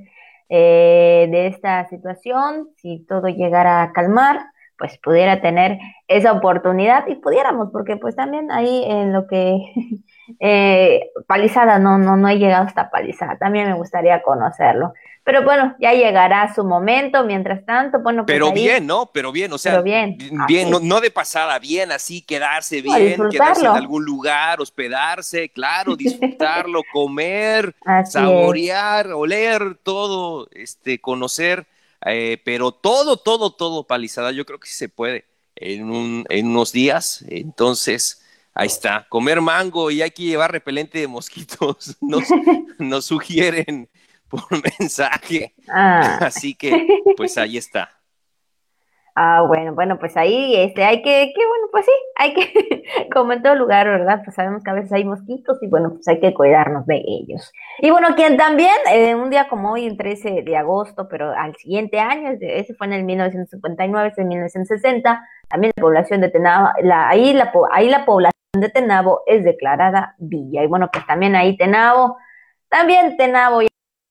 [0.50, 4.51] eh, de esta situación, si todo llegara a calmar,
[4.82, 9.60] pues pudiera tener esa oportunidad y pudiéramos, porque pues también ahí en lo que
[10.40, 14.94] eh, palizada, no, no, no he llegado hasta palizada, también me gustaría conocerlo.
[15.24, 17.24] Pero bueno, ya llegará su momento.
[17.24, 19.12] Mientras tanto, bueno, pues Pero bien, ¿no?
[19.14, 20.18] Pero bien, o sea, bien,
[20.48, 26.82] bien no, de pasada, bien, así, quedarse bien, quedarse en algún lugar, hospedarse, claro, disfrutarlo,
[26.92, 31.68] comer, saborear, oler, todo, este, conocer,
[32.06, 36.48] eh, pero todo, todo, todo palizada, yo creo que sí se puede en, un, en
[36.48, 37.24] unos días.
[37.28, 38.22] Entonces,
[38.54, 42.26] ahí está, comer mango y hay que llevar repelente de mosquitos, nos,
[42.80, 43.90] nos sugieren
[44.32, 44.44] por
[44.80, 45.54] mensaje.
[45.70, 46.20] Ah.
[46.22, 46.88] Así que,
[47.18, 48.01] pues ahí está.
[49.16, 53.34] Ah, bueno, bueno, pues ahí este, hay que, que, bueno, pues sí, hay que, como
[53.34, 54.22] en todo lugar, ¿verdad?
[54.24, 57.52] Pues sabemos que a veces hay mosquitos y bueno, pues hay que cuidarnos de ellos.
[57.80, 61.56] Y bueno, quien también, eh, un día como hoy, el 13 de agosto, pero al
[61.58, 66.70] siguiente año, ese fue en el 1959, ese en 1960, también la población de Tenabo,
[66.82, 70.64] la, ahí, la, ahí la población de Tenabo es declarada villa.
[70.64, 72.18] Y bueno, pues también ahí Tenabo,
[72.70, 73.62] también Tenabo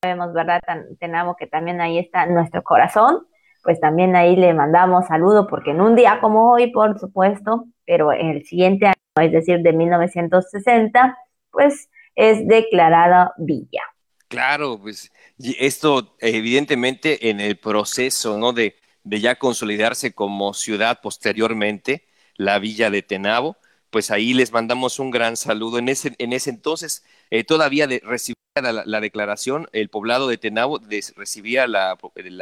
[0.02, 0.60] sabemos, ¿verdad?
[0.98, 3.26] Tenemos que también ahí está nuestro corazón,
[3.62, 8.12] pues también ahí le mandamos saludo, porque en un día como hoy, por supuesto, pero
[8.12, 11.18] en el siguiente año, es decir, de 1960,
[11.50, 13.82] pues es declarada villa.
[14.28, 18.52] Claro, pues esto evidentemente en el proceso, ¿no?
[18.52, 23.56] De, de ya consolidarse como ciudad posteriormente, la villa de Tenabo,
[23.90, 25.78] pues ahí les mandamos un gran saludo.
[25.78, 30.80] En ese, en ese entonces eh, todavía de, recibía la, declaración, el poblado de Tenabo
[31.16, 31.96] recibía la,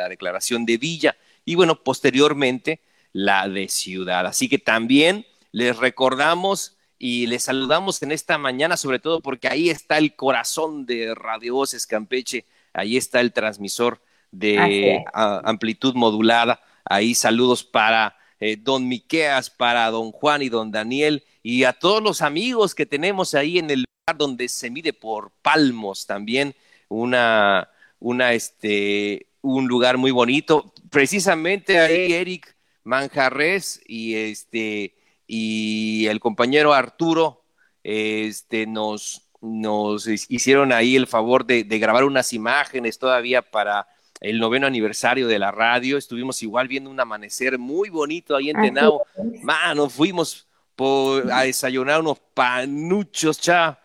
[0.08, 2.80] declaración de villa y bueno, posteriormente
[3.12, 4.26] la de ciudad.
[4.26, 9.70] Así que también les recordamos y les saludamos en esta mañana, sobre todo porque ahí
[9.70, 16.60] está el corazón de Radio Voces Campeche, ahí está el transmisor de amplitud modulada.
[16.84, 22.02] Ahí saludos para eh, don Miqueas, para don Juan y don Daniel y a todos
[22.02, 23.84] los amigos que tenemos ahí en el
[24.16, 26.54] donde se mide por palmos también,
[26.88, 27.68] una,
[28.00, 30.72] una, este, un lugar muy bonito.
[30.90, 34.94] Precisamente ahí Eric Manjarres y este
[35.26, 37.44] y el compañero Arturo
[37.84, 43.86] este, nos, nos hicieron ahí el favor de, grabar unas imágenes todavía para
[44.20, 45.96] el noveno aniversario de la radio.
[45.96, 49.02] Estuvimos igual viendo un amanecer muy bonito ahí en Tenao.
[49.42, 53.78] Mano, fuimos por, a desayunar unos panuchos, cha,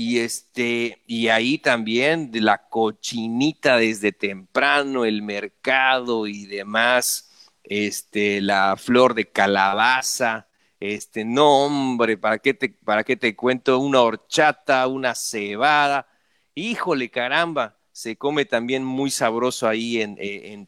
[0.00, 7.30] y este, y ahí también de la cochinita desde temprano, el mercado y demás,
[7.64, 10.48] este, la flor de calabaza,
[10.80, 13.78] este, no hombre, ¿para qué te, para qué te cuento?
[13.78, 16.08] Una horchata, una cebada,
[16.54, 20.66] híjole caramba, se come también muy sabroso ahí en, eh, en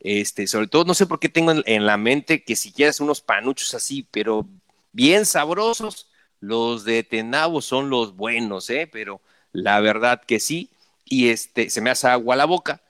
[0.00, 2.98] este, sobre todo, no sé por qué tengo en, en la mente que si quieres
[2.98, 4.44] unos panuchos así, pero
[4.90, 6.08] bien sabrosos,
[6.46, 8.88] los de Tenabo son los buenos, ¿eh?
[8.90, 9.20] Pero
[9.52, 10.70] la verdad que sí,
[11.04, 12.82] y este, se me hace agua la boca.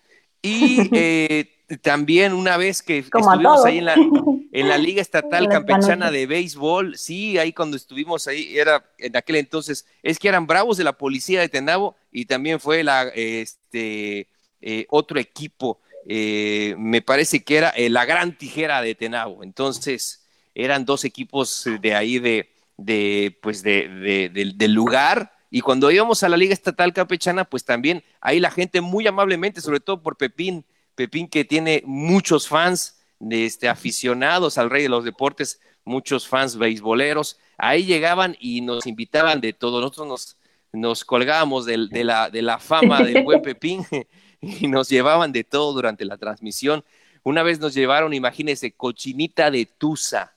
[0.42, 1.50] Y eh,
[1.82, 6.98] también una vez que estuvimos ahí en la, en la Liga Estatal Campechana de Béisbol,
[6.98, 10.98] sí, ahí cuando estuvimos ahí, era en aquel entonces, es que eran bravos de la
[10.98, 14.28] policía de Tenabo y también fue la, este,
[14.60, 19.42] eh, otro equipo, eh, me parece que era la Gran Tijera de Tenabo.
[19.42, 25.32] Entonces, eran dos equipos de ahí de, de, pues de, del lugar.
[25.50, 29.60] Y cuando íbamos a la Liga Estatal Campechana, pues también ahí la gente muy amablemente,
[29.60, 35.04] sobre todo por Pepín, Pepín que tiene muchos fans, este, aficionados al rey de los
[35.04, 39.80] deportes, muchos fans beisboleros, ahí llegaban y nos invitaban de todo.
[39.80, 40.36] Nosotros nos,
[40.72, 43.86] nos colgábamos de, la, de la fama del buen Pepín
[44.40, 46.84] y nos llevaban de todo durante la transmisión.
[47.22, 50.34] Una vez nos llevaron, imagínense, cochinita de Tusa,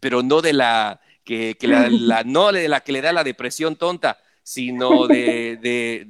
[0.00, 1.00] pero no de la,
[1.58, 6.04] que, la, no de la que le da la depresión tonta, sino de, de,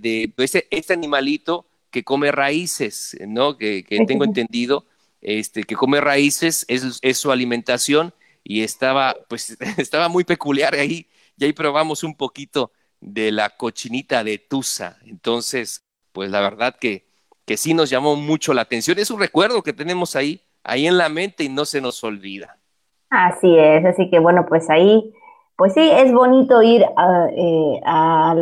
[0.00, 3.56] de, ese, este animalito que come raíces, ¿no?
[3.56, 4.84] Que, tengo entendido,
[5.20, 11.06] este, que come raíces, es, es, su alimentación y estaba, pues, estaba muy peculiar ahí,
[11.38, 14.98] y ahí probamos un poquito de la cochinita de Tusa.
[15.04, 17.06] Entonces, pues la verdad que,
[17.44, 18.98] que sí nos llamó mucho la atención.
[18.98, 22.58] Es un recuerdo que tenemos ahí, ahí en la mente y no se nos olvida.
[23.10, 25.12] Así es, así que bueno, pues ahí,
[25.56, 28.34] pues sí, es bonito ir a, eh, a,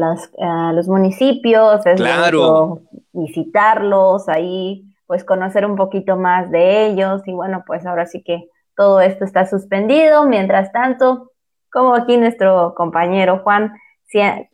[0.75, 2.81] los municipios, es claro.
[3.13, 8.49] visitarlos, ahí, pues conocer un poquito más de ellos y bueno, pues ahora sí que
[8.77, 10.27] todo esto está suspendido.
[10.27, 11.31] Mientras tanto,
[11.71, 13.73] como aquí nuestro compañero Juan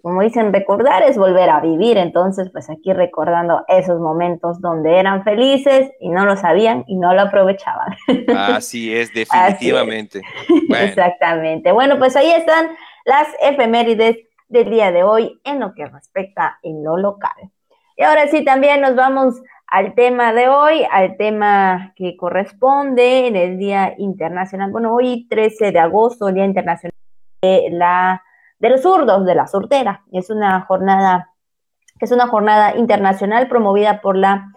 [0.03, 1.97] como dicen, recordar es volver a vivir.
[1.99, 7.15] Entonces, pues aquí recordando esos momentos donde eran felices y no lo sabían y no
[7.15, 7.97] lo aprovechaban.
[8.37, 10.23] Así es, definitivamente.
[10.69, 11.73] Exactamente.
[11.73, 12.71] Bueno, pues ahí están
[13.05, 14.17] las efemérides
[14.49, 17.51] del día de hoy en lo que respecta en lo local.
[17.97, 19.41] Y ahora sí, también nos vamos
[19.71, 25.71] al tema de hoy, al tema que corresponde en el Día Internacional, bueno, hoy 13
[25.71, 26.93] de agosto, Día Internacional
[27.41, 28.23] de, la,
[28.61, 30.05] de los zurdos, de la sortera.
[30.13, 31.31] Es una jornada,
[31.99, 34.53] es una jornada internacional promovida por la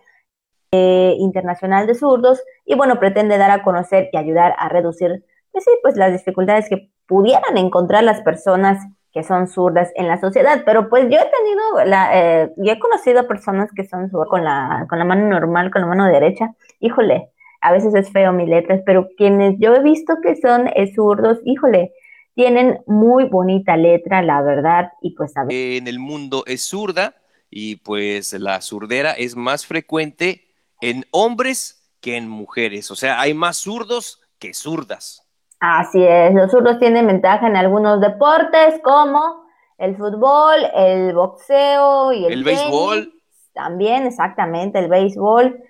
[0.72, 5.64] eh, Internacional de Zurdos y bueno, pretende dar a conocer y ayudar a reducir, pues
[5.64, 10.64] sí, pues las dificultades que pudieran encontrar las personas que son zurdas en la sociedad,
[10.66, 14.44] pero pues yo he tenido, la, eh, yo he conocido personas que son zurdas con
[14.44, 17.30] la, con la mano normal, con la mano derecha, híjole,
[17.62, 21.40] a veces es feo mi letras, pero quienes yo he visto que son eh, zurdos,
[21.46, 21.94] híjole,
[22.36, 27.16] tienen muy bonita letra, la verdad, y pues a En el mundo es zurda
[27.50, 30.48] y pues la zurdera es más frecuente
[30.82, 35.28] en hombres que en mujeres, o sea, hay más zurdos que zurdas.
[35.60, 39.46] Así es, los zurdos tienen ventaja en algunos deportes como
[39.78, 43.14] el fútbol, el boxeo y el, el béisbol.
[43.54, 45.64] También, exactamente, el béisbol.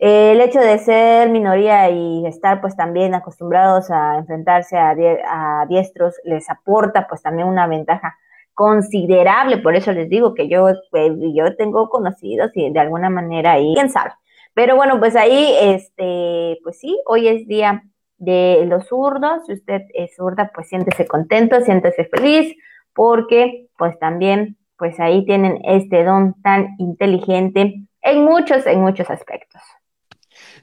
[0.00, 6.48] El hecho de ser minoría y estar pues también acostumbrados a enfrentarse a, diestros les
[6.48, 8.16] aporta pues también una ventaja
[8.54, 13.52] considerable, por eso les digo que yo, eh, yo tengo conocidos y de alguna manera
[13.52, 14.12] ahí, quién sabe.
[14.54, 17.82] Pero bueno, pues ahí, este, pues sí, hoy es día
[18.16, 19.46] de los zurdos.
[19.46, 22.54] Si usted es zurda, pues siéntese contento, siéntese feliz,
[22.94, 29.62] porque pues también, pues ahí tienen este don tan inteligente en muchos, en muchos aspectos.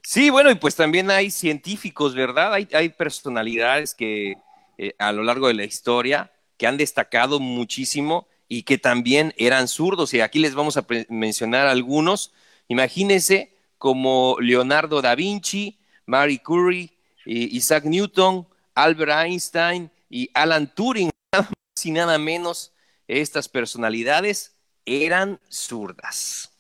[0.04, 2.54] Sí, bueno, y pues también hay científicos, ¿verdad?
[2.54, 4.36] Hay, personalidades que
[4.78, 9.68] eh, a lo largo de la historia que han destacado muchísimo y que también eran
[9.68, 10.14] zurdos.
[10.14, 12.34] Y aquí les vamos a mencionar algunos.
[12.68, 16.94] Imagínense como Leonardo da Vinci, Marie Curie,
[17.26, 22.72] Isaac Newton, Albert Einstein y Alan Turing, nada más y nada menos,
[23.08, 26.57] estas personalidades eran zurdas.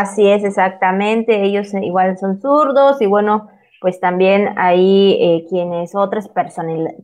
[0.00, 1.42] Así es, exactamente.
[1.42, 6.30] Ellos igual son zurdos y bueno, pues también hay eh, quienes otras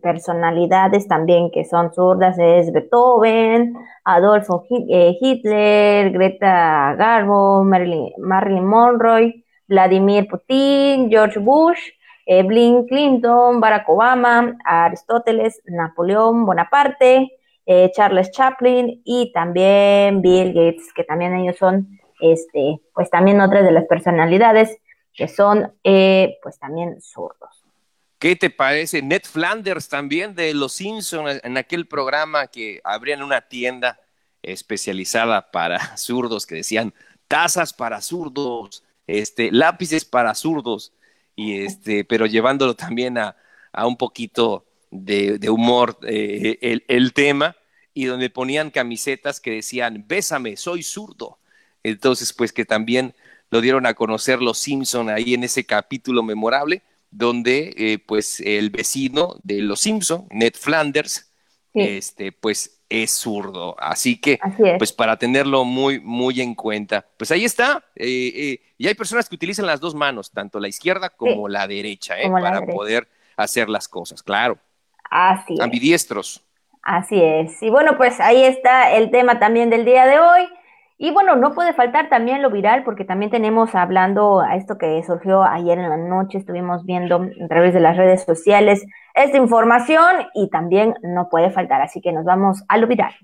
[0.02, 3.74] personalidades también que son zurdas es Beethoven,
[4.04, 11.80] Adolfo eh, Hitler, Greta Garbo, Marilyn Monroe, Vladimir Putin, George Bush
[12.30, 17.32] eh, Bill Clinton, Barack Obama, Aristóteles, Napoleón Bonaparte,
[17.64, 21.88] eh, Charles Chaplin y también Bill Gates, que también ellos son,
[22.20, 24.78] este, pues también otras de las personalidades
[25.14, 27.64] que son, eh, pues también zurdos.
[28.18, 29.02] ¿Qué te parece?
[29.02, 34.00] Ned Flanders también de Los Simpsons en aquel programa que abrían una tienda
[34.42, 36.94] especializada para zurdos que decían
[37.28, 40.92] tazas para zurdos, este, lápices para zurdos
[41.36, 43.36] y este, pero llevándolo también a,
[43.86, 47.54] un poquito de, humor eh, el, tema,
[47.94, 51.38] y donde ponían camisetas que decían, bésame, soy zurdo.
[51.82, 53.14] Entonces, pues que también
[53.50, 58.70] lo dieron a conocer los Simpson ahí en ese capítulo memorable, donde eh, pues el
[58.70, 61.32] vecino de los Simpson, Ned Flanders,
[61.74, 63.76] este, pues es zurdo.
[63.78, 64.38] Así que,
[64.78, 67.06] pues para tenerlo muy, muy en cuenta.
[67.16, 67.84] Pues ahí está.
[67.94, 71.66] Eh, eh, y hay personas que utilizan las dos manos, tanto la izquierda como la
[71.66, 72.30] derecha, ¿eh?
[72.30, 74.58] para poder hacer las cosas, claro.
[75.10, 76.44] Así Ambidiestros.
[76.82, 77.62] Así es.
[77.62, 80.48] Y bueno, pues ahí está el tema también del día de hoy.
[81.00, 85.00] Y bueno, no puede faltar también lo viral, porque también tenemos hablando a esto que
[85.04, 88.84] surgió ayer en la noche, estuvimos viendo a través de las redes sociales
[89.14, 93.14] esta información y también no puede faltar, así que nos vamos a lo viral.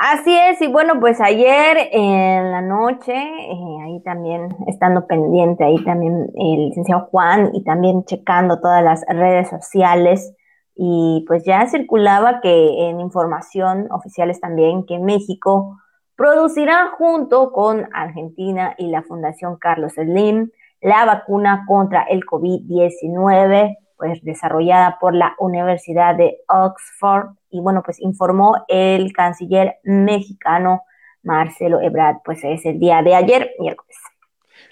[0.00, 5.82] Así es, y bueno, pues ayer en la noche, eh, ahí también estando pendiente, ahí
[5.82, 10.32] también el licenciado Juan y también checando todas las redes sociales,
[10.76, 15.76] y pues ya circulaba que en información oficiales también que México
[16.14, 24.22] producirá junto con Argentina y la Fundación Carlos Slim la vacuna contra el COVID-19 pues
[24.22, 30.84] desarrollada por la Universidad de Oxford y bueno, pues informó el canciller mexicano
[31.22, 33.96] Marcelo Ebrard, pues es el día de ayer, miércoles.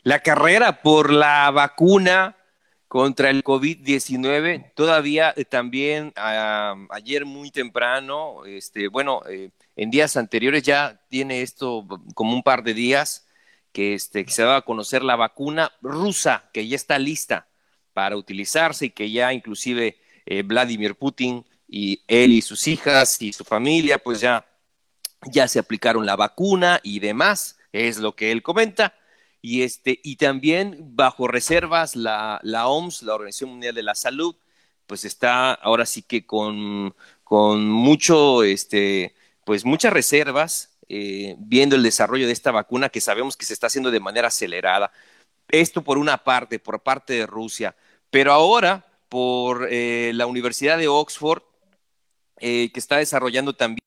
[0.02, 2.36] La carrera por la vacuna
[2.86, 10.62] contra el COVID-19 todavía eh, también ayer muy temprano, este, bueno, eh, en días anteriores
[10.62, 13.26] ya tiene esto como un par de días
[13.72, 17.48] que, este, que se va a conocer la vacuna rusa que ya está lista
[17.96, 23.32] para utilizarse y que ya inclusive eh, Vladimir Putin y él y sus hijas y
[23.32, 24.44] su familia pues ya,
[25.32, 28.94] ya se aplicaron la vacuna y demás, es lo que él comenta.
[29.40, 34.36] y, este, y también bajo reservas la, la OMS, la Organización Mundial de la Salud,
[34.86, 36.94] pues está ahora sí que con,
[37.24, 43.36] con mucho, este, pues muchas reservas, eh, viendo el desarrollo de esta vacuna que sabemos
[43.38, 44.92] que se está haciendo de manera acelerada.
[45.48, 47.76] Esto por una parte, por parte de Rusia,
[48.10, 51.42] pero ahora por eh, la Universidad de Oxford,
[52.38, 53.80] eh, que está desarrollando también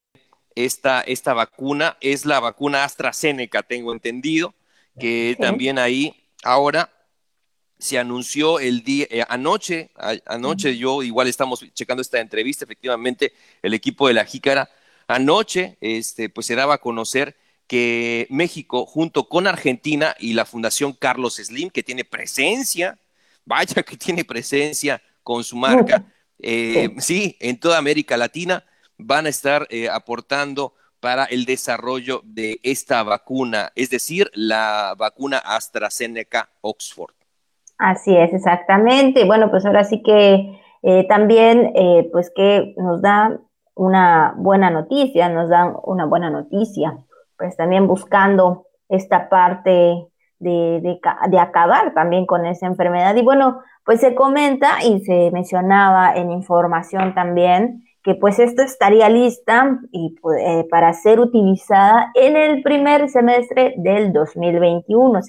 [0.55, 4.53] esta, esta vacuna, es la vacuna AstraZeneca, tengo entendido,
[4.99, 6.91] que también ahí ahora
[7.77, 9.91] se anunció el día, eh, anoche,
[10.25, 14.69] anoche yo igual estamos checando esta entrevista, efectivamente, el equipo de la Jícara,
[15.07, 20.93] anoche, este, pues se daba a conocer que México, junto con Argentina y la Fundación
[20.93, 22.97] Carlos Slim, que tiene presencia,
[23.49, 26.05] vaya que tiene presencia con su marca,
[26.37, 28.63] eh, sí, en toda América Latina,
[28.97, 35.39] van a estar eh, aportando para el desarrollo de esta vacuna, es decir, la vacuna
[35.39, 37.13] AstraZeneca Oxford.
[37.77, 39.25] Así es, exactamente.
[39.25, 41.73] Bueno, pues ahora sí que eh, también,
[42.11, 43.39] pues que nos da
[43.73, 46.97] una buena noticia, nos dan una buena noticia,
[47.37, 50.08] pues también buscando esta parte
[50.39, 50.81] de,
[51.29, 53.15] de, acabar también con esa enfermedad.
[53.15, 59.09] Y bueno, pues se comenta y se mencionaba en información también que pues esto estaría
[59.09, 65.19] lista y, eh, para ser utilizada en el primer semestre del 2021.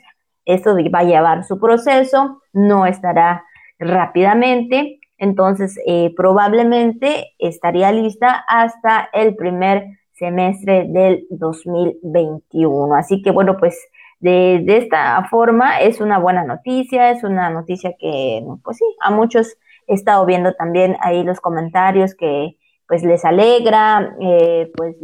[0.45, 3.45] Esto va a llevar su proceso, no estará
[3.79, 12.95] rápidamente, entonces eh, probablemente estaría lista hasta el primer semestre del 2021.
[12.95, 13.77] Así que bueno, pues
[14.21, 19.57] de, esta forma es una buena noticia, es una noticia que, pues sí, a muchos
[19.87, 22.57] he estado viendo también ahí los comentarios que
[22.87, 24.97] pues les alegra, eh, pues,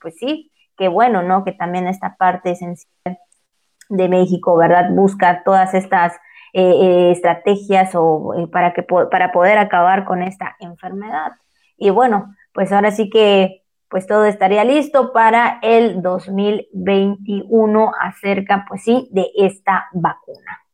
[0.00, 1.44] pues sí, qué bueno, ¿no?
[1.44, 3.18] Que también esta parte esencial
[3.88, 4.90] de México, ¿verdad?
[4.90, 6.14] Busca todas estas
[6.52, 11.32] eh, eh, estrategias o, eh, para, que, para poder acabar con esta enfermedad.
[11.76, 13.59] Y bueno, pues ahora sí que
[13.90, 20.64] pues todo estaría listo para el 2021 acerca, pues sí, de esta vacuna.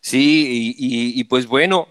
[0.00, 1.88] Sí, y, pues bueno,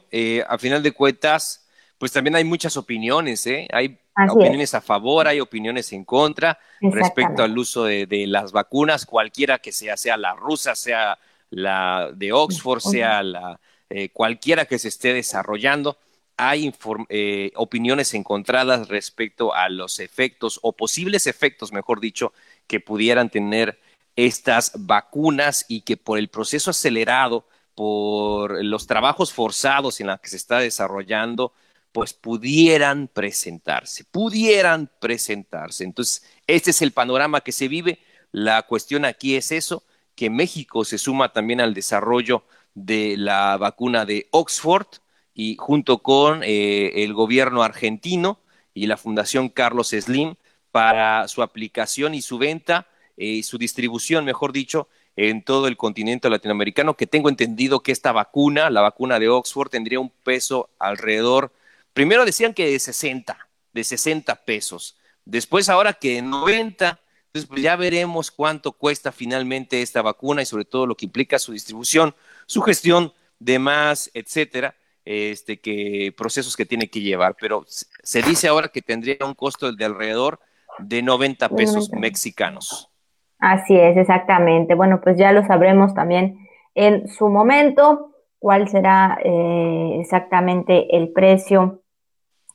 [0.47, 1.67] a final de cuentas,
[1.97, 3.67] pues también hay muchas opiniones, ¿eh?
[3.71, 3.99] Hay
[4.29, 9.71] opiniones a favor, hay opiniones en contra respecto al uso de, las vacunas, cualquiera que
[9.71, 11.17] sea, sea la rusa, sea
[11.49, 13.59] la de Oxford, sea la
[13.89, 15.97] eh, cualquiera que se esté desarrollando.
[16.37, 16.73] Hay
[17.09, 22.33] eh, opiniones encontradas respecto a los efectos o posibles efectos, mejor dicho,
[22.67, 23.79] que pudieran tener
[24.15, 30.29] estas vacunas y que por el proceso acelerado, por los trabajos forzados en los que
[30.29, 31.53] se está desarrollando,
[31.91, 35.85] pues pudieran presentarse, pudieran presentarse.
[35.85, 37.99] Entonces, este es el panorama que se vive.
[38.31, 39.83] La cuestión aquí es eso,
[40.13, 44.87] que México se suma también al desarrollo de la vacuna de Oxford
[45.35, 48.39] y junto con eh, el gobierno argentino
[48.73, 50.35] y la Fundación Carlos Slim
[50.71, 55.77] para su aplicación y su venta y eh, su distribución, mejor dicho, en todo el
[55.77, 60.69] continente latinoamericano, que tengo entendido que esta vacuna, la vacuna de Oxford, tendría un peso
[60.79, 61.51] alrededor
[61.95, 64.97] Primero decían que de 60, de 60 pesos.
[65.23, 66.99] Después ahora que de 90.
[67.27, 71.39] Entonces, pues ya veremos cuánto cuesta finalmente esta vacuna y sobre todo lo que implica
[71.39, 72.13] su distribución,
[72.47, 74.75] su gestión, demás, etcétera,
[75.05, 77.35] este, que procesos que tiene que llevar.
[77.39, 80.39] Pero se dice ahora que tendría un costo de alrededor
[80.79, 82.91] de 90 pesos mexicanos.
[83.39, 84.73] Así es, exactamente.
[84.75, 86.37] Bueno, pues ya lo sabremos también
[86.73, 91.81] en su momento cuál será eh, exactamente el precio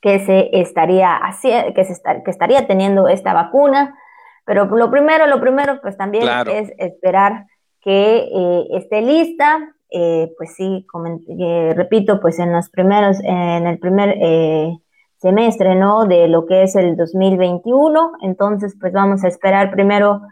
[0.00, 1.94] que se estaría haciendo, que se
[2.24, 3.96] que estaría teniendo esta vacuna.
[4.44, 7.46] Pero lo primero, lo primero, pues también es esperar
[7.82, 9.74] que eh, esté lista.
[9.90, 10.86] Eh, pues sí,
[11.28, 14.16] eh, repito, pues en los primeros, en el primer
[15.18, 16.06] semestre, ¿no?
[16.06, 18.12] De lo que es el 2021.
[18.22, 20.22] Entonces, pues vamos a esperar primero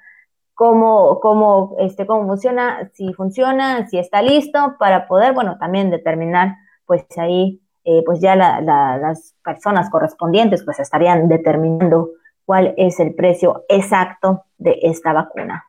[0.54, 6.56] cómo, cómo, este, cómo funciona, si funciona, si está listo, para poder, bueno, también determinar,
[6.86, 12.10] pues ahí eh, pues ya las personas correspondientes pues estarían determinando
[12.44, 15.64] cuál es el precio exacto de esta vacuna.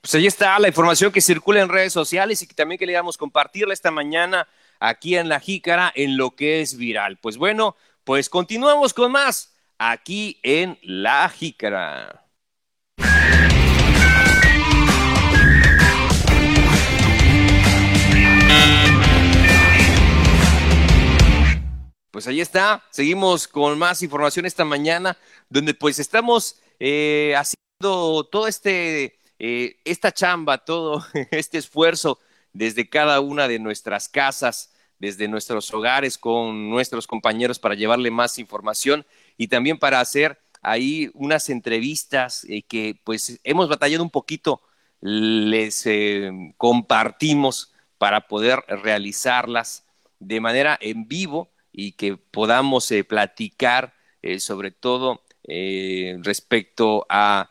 [0.00, 3.74] Pues ahí está la información que circula en redes sociales y que también queríamos compartirla
[3.74, 4.48] esta mañana
[4.78, 7.18] aquí en La Jícara en lo que es viral.
[7.18, 12.24] Pues bueno, pues continuamos con más aquí en La Jícara.
[22.10, 25.18] Pues ahí está, seguimos con más información esta mañana,
[25.50, 32.18] donde pues estamos eh, haciendo todo este, eh, esta chamba, todo este esfuerzo
[32.52, 38.38] desde cada una de nuestras casas, desde nuestros hogares con nuestros compañeros para llevarle más
[38.38, 39.06] información
[39.38, 44.60] y también para hacer ahí unas entrevistas eh, que pues hemos batallado un poquito,
[45.00, 49.86] les eh, compartimos para poder realizarlas
[50.18, 53.94] de manera en vivo y que podamos platicar
[54.38, 55.22] sobre todo
[56.22, 57.49] respecto a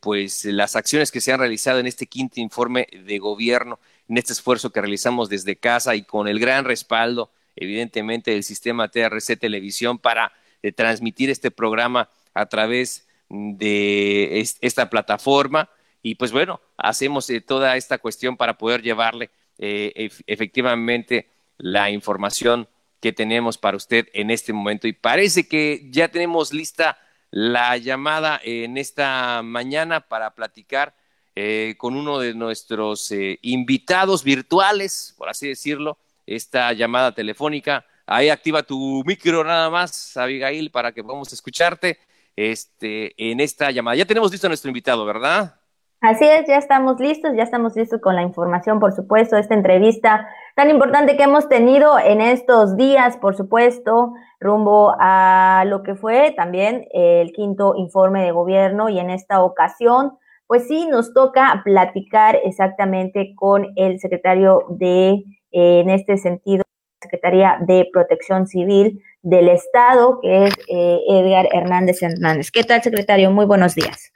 [0.00, 4.32] pues las acciones que se han realizado en este quinto informe de gobierno, en este
[4.32, 9.98] esfuerzo que realizamos desde casa y con el gran respaldo, evidentemente, del sistema TRC Televisión
[9.98, 10.32] para
[10.74, 15.68] transmitir este programa a través de esta plataforma.
[16.02, 22.68] Y pues bueno, hacemos eh, toda esta cuestión para poder llevarle eh, efectivamente la información
[23.00, 24.88] que tenemos para usted en este momento.
[24.88, 26.98] Y parece que ya tenemos lista
[27.30, 30.94] la llamada en esta mañana para platicar
[31.34, 33.12] eh, con uno de nuestros
[33.42, 37.84] invitados virtuales, por así decirlo, esta llamada telefónica.
[38.06, 41.98] Ahí activa tu micro nada más, Abigail, para que podamos escucharte
[42.36, 43.96] este, en esta llamada.
[43.96, 45.56] Ya tenemos listo a nuestro invitado, ¿verdad?
[46.00, 50.28] Así es, ya estamos listos, ya estamos listos con la información, por supuesto, esta entrevista
[50.58, 56.32] tan importante que hemos tenido en estos días, por supuesto, rumbo a lo que fue
[56.32, 62.40] también el quinto informe de gobierno y en esta ocasión, pues sí, nos toca platicar
[62.44, 66.64] exactamente con el secretario de, eh, en este sentido,
[67.00, 72.50] Secretaría de Protección Civil del Estado, que es eh, Edgar Hernández Hernández.
[72.50, 73.30] ¿Qué tal, secretario?
[73.30, 74.12] Muy buenos días.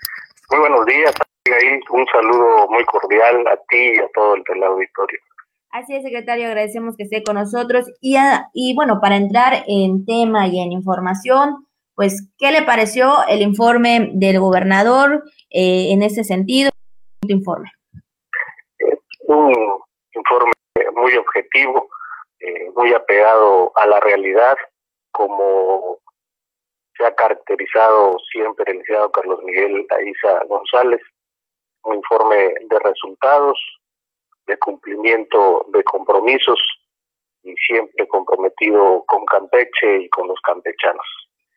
[0.51, 1.15] Muy buenos días,
[1.91, 5.21] Un saludo muy cordial a ti y a todo el del auditorio.
[5.73, 7.87] Así es, secretario, agradecemos que esté con nosotros.
[8.03, 8.17] Y,
[8.53, 14.11] y bueno, para entrar en tema y en información, pues, ¿qué le pareció el informe
[14.13, 16.71] del gobernador eh, en ese sentido?
[17.27, 17.73] Informe.
[19.29, 19.55] un
[20.15, 20.53] informe
[20.95, 21.89] muy objetivo,
[22.41, 24.57] eh, muy apegado a la realidad,
[25.11, 26.01] como
[26.99, 31.01] se ha caracterizado siempre el licenciado Carlos Miguel Aiza González,
[31.85, 33.59] un informe de resultados,
[34.47, 36.59] de cumplimiento de compromisos
[37.43, 41.07] y siempre comprometido con Campeche y con los campechanos.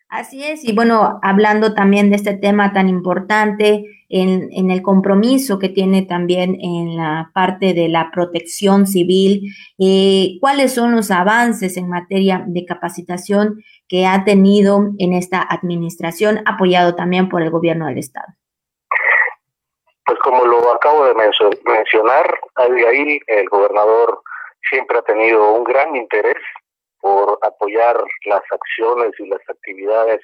[0.08, 5.58] Así es, y bueno, hablando también de este tema tan importante, en, en, el compromiso
[5.58, 11.76] que tiene también en la parte de la protección civil, eh, cuáles son los avances
[11.76, 17.88] en materia de capacitación que ha tenido en esta administración, apoyado también por el gobierno
[17.88, 18.28] del Estado.
[20.06, 24.22] Pues como lo acabo de mencionar, ahí el gobernador
[24.70, 26.38] siempre ha tenido un gran interés
[27.00, 30.22] por apoyar las acciones y las actividades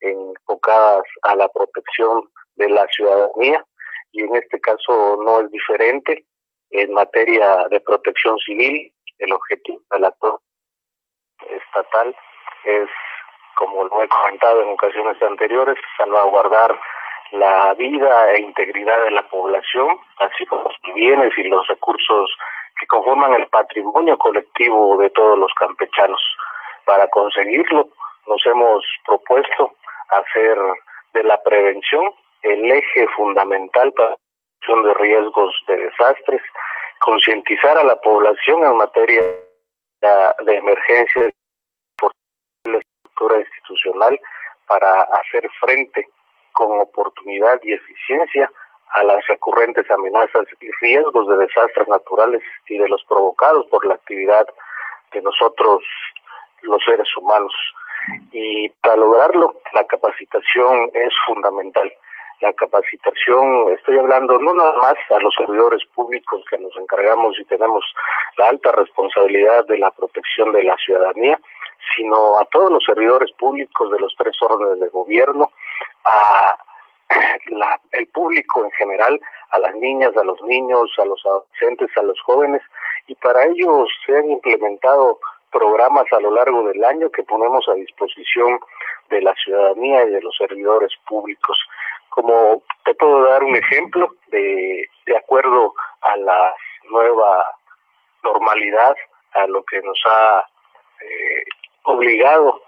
[0.00, 3.64] enfocadas a la protección de la ciudadanía
[4.12, 6.24] y en este caso no es diferente.
[6.70, 10.40] En materia de protección civil, el objetivo del actor
[11.48, 12.14] estatal
[12.64, 12.88] es,
[13.56, 16.78] como lo he comentado en ocasiones anteriores, salvaguardar
[17.32, 22.30] la vida e integridad de la población, así como los bienes y los recursos
[22.78, 26.20] que conforman el patrimonio colectivo de todos los campechanos.
[26.84, 27.88] Para conseguirlo,
[28.26, 29.74] nos hemos propuesto
[30.08, 30.56] hacer
[31.14, 32.10] de la prevención
[32.42, 34.16] el eje fundamental para la
[34.60, 36.42] reducción de riesgos de desastres,
[37.00, 39.22] concientizar a la población en materia
[40.00, 41.30] de emergencia
[41.98, 42.12] por
[42.64, 44.18] la estructura institucional
[44.66, 46.06] para hacer frente
[46.58, 48.50] con oportunidad y eficiencia
[48.94, 53.94] a las recurrentes amenazas y riesgos de desastres naturales y de los provocados por la
[53.94, 54.44] actividad
[55.12, 55.84] de nosotros
[56.62, 57.54] los seres humanos.
[58.32, 61.92] Y para lograrlo, la capacitación es fundamental.
[62.40, 67.44] La capacitación, estoy hablando no nada más a los servidores públicos que nos encargamos y
[67.44, 67.84] tenemos
[68.36, 71.38] la alta responsabilidad de la protección de la ciudadanía,
[71.96, 75.50] sino a todos los servidores públicos de los tres órdenes de gobierno,
[76.04, 76.56] a
[77.48, 79.20] la, el público en general,
[79.50, 82.62] a las niñas, a los niños, a los adolescentes, a los jóvenes,
[83.06, 85.18] y para ello se han implementado
[85.50, 88.60] programas a lo largo del año que ponemos a disposición
[89.08, 91.58] de la ciudadanía y de los servidores públicos.
[92.10, 96.54] Como te puedo dar un ejemplo de, de acuerdo a la
[96.90, 97.46] nueva
[98.22, 98.94] normalidad,
[99.32, 100.44] a lo que nos ha
[101.00, 101.44] eh,
[101.88, 102.60] obligado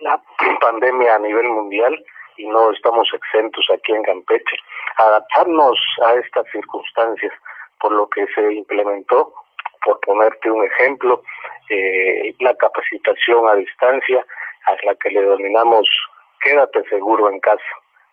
[0.00, 0.22] la
[0.60, 2.04] pandemia a nivel mundial,
[2.36, 4.56] y no estamos exentos aquí en Campeche.
[4.98, 7.32] Adaptarnos a estas circunstancias,
[7.80, 9.32] por lo que se implementó,
[9.84, 11.22] por ponerte un ejemplo,
[11.70, 14.24] eh, la capacitación a distancia,
[14.66, 15.88] a la que le denominamos
[16.42, 17.64] quédate seguro en casa,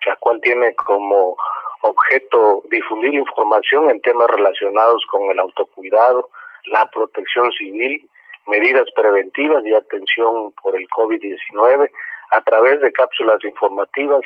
[0.05, 1.35] la cual tiene como
[1.81, 6.29] objeto difundir información en temas relacionados con el autocuidado,
[6.65, 8.09] la protección civil,
[8.47, 11.89] medidas preventivas y atención por el COVID-19
[12.31, 14.21] a través de cápsulas informativas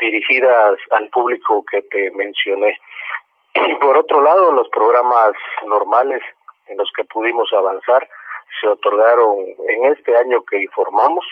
[0.00, 2.78] dirigidas al público que te mencioné.
[3.54, 5.32] Y por otro lado, los programas
[5.66, 6.22] normales
[6.68, 8.08] en los que pudimos avanzar
[8.60, 9.36] se otorgaron
[9.68, 11.24] en este año que informamos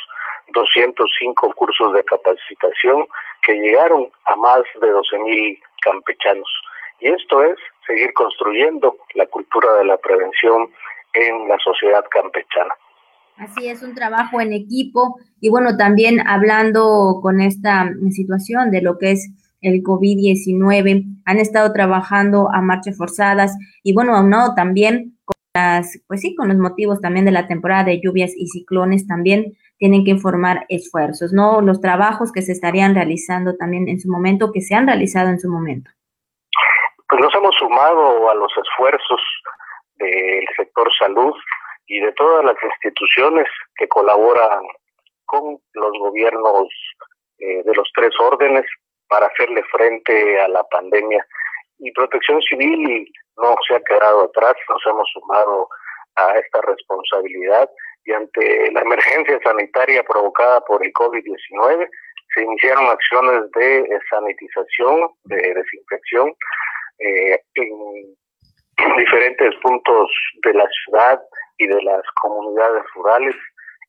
[0.48, 3.06] 205 cursos de capacitación
[3.42, 6.48] que llegaron a más de 12 mil campechanos.
[7.00, 10.70] Y esto es seguir construyendo la cultura de la prevención
[11.14, 12.74] en la sociedad campechana.
[13.38, 18.98] Así es, un trabajo en equipo y bueno, también hablando con esta situación de lo
[18.98, 19.30] que es
[19.60, 26.20] el COVID-19, han estado trabajando a marchas forzadas y bueno, aunado también con las, pues
[26.20, 30.16] sí, con los motivos también de la temporada de lluvias y ciclones también tienen que
[30.16, 31.60] formar esfuerzos, ¿no?
[31.60, 35.38] Los trabajos que se estarían realizando también en su momento, que se han realizado en
[35.38, 35.90] su momento.
[37.08, 39.20] Pues nos hemos sumado a los esfuerzos
[39.98, 41.34] del sector salud
[41.86, 43.46] y de todas las instituciones
[43.76, 44.62] que colaboran
[45.26, 46.68] con los gobiernos
[47.38, 48.64] eh, de los tres órdenes
[49.08, 51.24] para hacerle frente a la pandemia.
[51.78, 55.68] Y Protección Civil no se ha quedado atrás, nos hemos sumado
[56.16, 57.70] a esta responsabilidad
[58.04, 61.88] y ante la emergencia sanitaria provocada por el COVID-19
[62.34, 66.34] se iniciaron acciones de sanitización, de desinfección
[66.98, 68.16] eh, en
[68.96, 70.10] diferentes puntos
[70.44, 71.20] de la ciudad
[71.58, 73.34] y de las comunidades rurales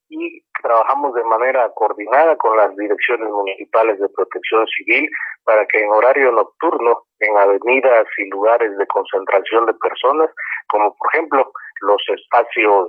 [0.09, 5.09] y trabajamos de manera coordinada con las direcciones municipales de protección civil
[5.43, 10.29] para que en horario nocturno, en avenidas y lugares de concentración de personas,
[10.67, 12.87] como por ejemplo los espacios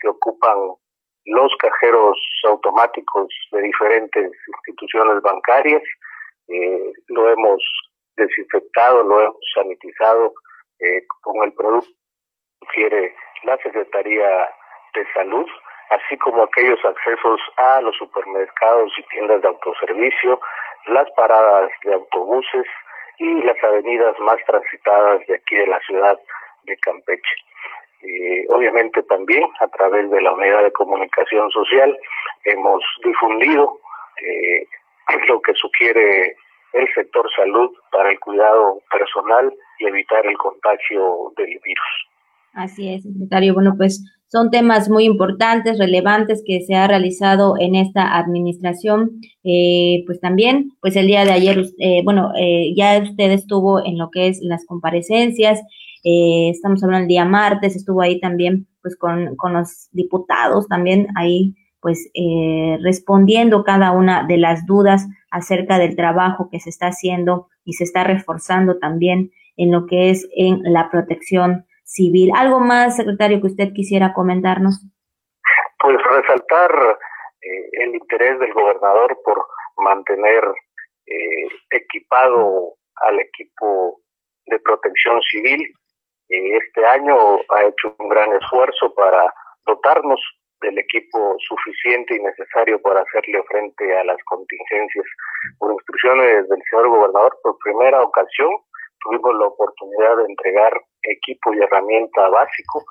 [0.00, 0.58] que ocupan
[1.26, 2.18] los cajeros
[2.48, 5.82] automáticos de diferentes instituciones bancarias,
[6.48, 7.62] eh, lo hemos
[8.16, 10.32] desinfectado, lo hemos sanitizado
[10.80, 11.90] eh, con el producto
[12.60, 13.14] que quiere
[13.44, 14.48] la Secretaría
[14.94, 15.46] de Salud,
[15.90, 20.40] así como aquellos accesos a los supermercados y tiendas de autoservicio,
[20.86, 22.66] las paradas de autobuses
[23.18, 26.18] y las avenidas más transitadas de aquí de la ciudad
[26.64, 27.36] de Campeche.
[28.48, 31.98] obviamente también a través de la unidad de comunicación social
[32.44, 33.78] hemos difundido
[34.22, 34.66] eh,
[35.28, 36.36] lo que sugiere
[36.72, 42.10] el sector salud para el cuidado personal y evitar el contagio del virus.
[42.52, 43.54] Así es, secretario.
[43.54, 49.20] Bueno, pues son temas muy importantes, relevantes que se ha realizado en esta administración.
[49.42, 53.98] Eh, pues también, pues el día de ayer, eh, bueno, eh, ya usted estuvo en
[53.98, 55.60] lo que es las comparecencias.
[56.02, 61.54] estamos hablando el día martes, estuvo ahí también, pues con, con los diputados también ahí,
[61.80, 62.10] pues
[62.82, 67.84] respondiendo cada una de las dudas acerca del trabajo que se está haciendo y se
[67.84, 72.30] está reforzando también en lo que es en la protección civil.
[72.36, 74.80] ¿Algo más, secretario, que usted quisiera comentarnos?
[75.78, 76.98] Pues resaltar
[77.42, 79.44] eh, el interés del gobernador por
[79.76, 80.44] mantener
[81.06, 84.00] eh, equipado al equipo
[84.46, 85.60] de protección civil.
[86.28, 87.16] Eh, este año
[87.48, 89.32] ha hecho un gran esfuerzo para
[89.66, 90.20] dotarnos
[90.60, 95.06] del equipo suficiente y necesario para hacerle frente a las contingencias.
[95.58, 98.50] Por instrucciones del señor gobernador, por primera ocasión
[99.02, 102.84] tuvimos la oportunidad de entregar equipo y herramienta básico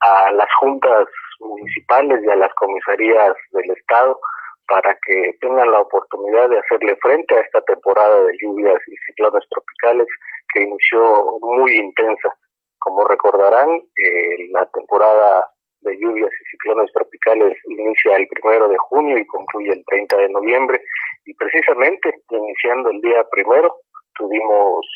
[0.00, 1.06] a las juntas
[1.40, 4.18] municipales y a las comisarías del Estado
[4.66, 9.44] para que tengan la oportunidad de hacerle frente a esta temporada de lluvias y ciclones
[9.50, 10.06] tropicales
[10.52, 12.34] que inició muy intensa.
[12.78, 15.46] Como recordarán, eh, la temporada
[15.84, 20.28] de lluvias y ciclones tropicales inicia el primero de junio y concluye el 30 de
[20.30, 20.80] noviembre
[21.24, 23.74] y precisamente iniciando el día primero
[24.16, 24.86] tuvimos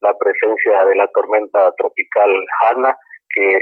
[0.00, 2.30] la presencia de la tormenta tropical
[2.60, 2.96] Hanna,
[3.34, 3.58] que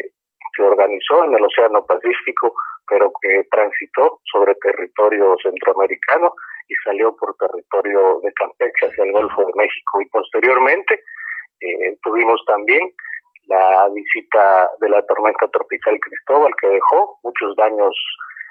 [0.57, 2.55] se organizó en el Océano Pacífico,
[2.89, 6.33] pero que transitó sobre territorio centroamericano
[6.69, 10.01] y salió por territorio de Campeche hacia el Golfo de México.
[10.01, 11.03] Y posteriormente
[11.61, 12.91] eh, tuvimos también
[13.47, 17.95] la visita de la tormenta tropical Cristóbal, que dejó muchos daños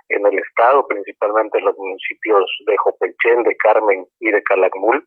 [0.09, 5.05] en el estado, principalmente en los municipios de Jopelchen, de Carmen y de Calakmul.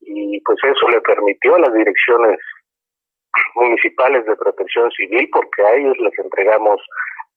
[0.00, 2.38] Y pues eso le permitió a las direcciones
[3.54, 6.80] municipales de protección civil, porque a ellos les entregamos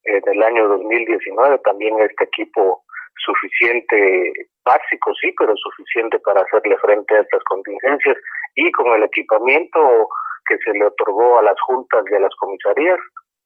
[0.04, 2.84] en el año 2019 también este equipo
[3.26, 4.34] suficiente,
[4.66, 8.18] básico sí, pero suficiente para hacerle frente a estas contingencias.
[8.56, 10.08] Y con el equipamiento
[10.48, 13.00] que se le otorgó a las juntas y a las comisarías,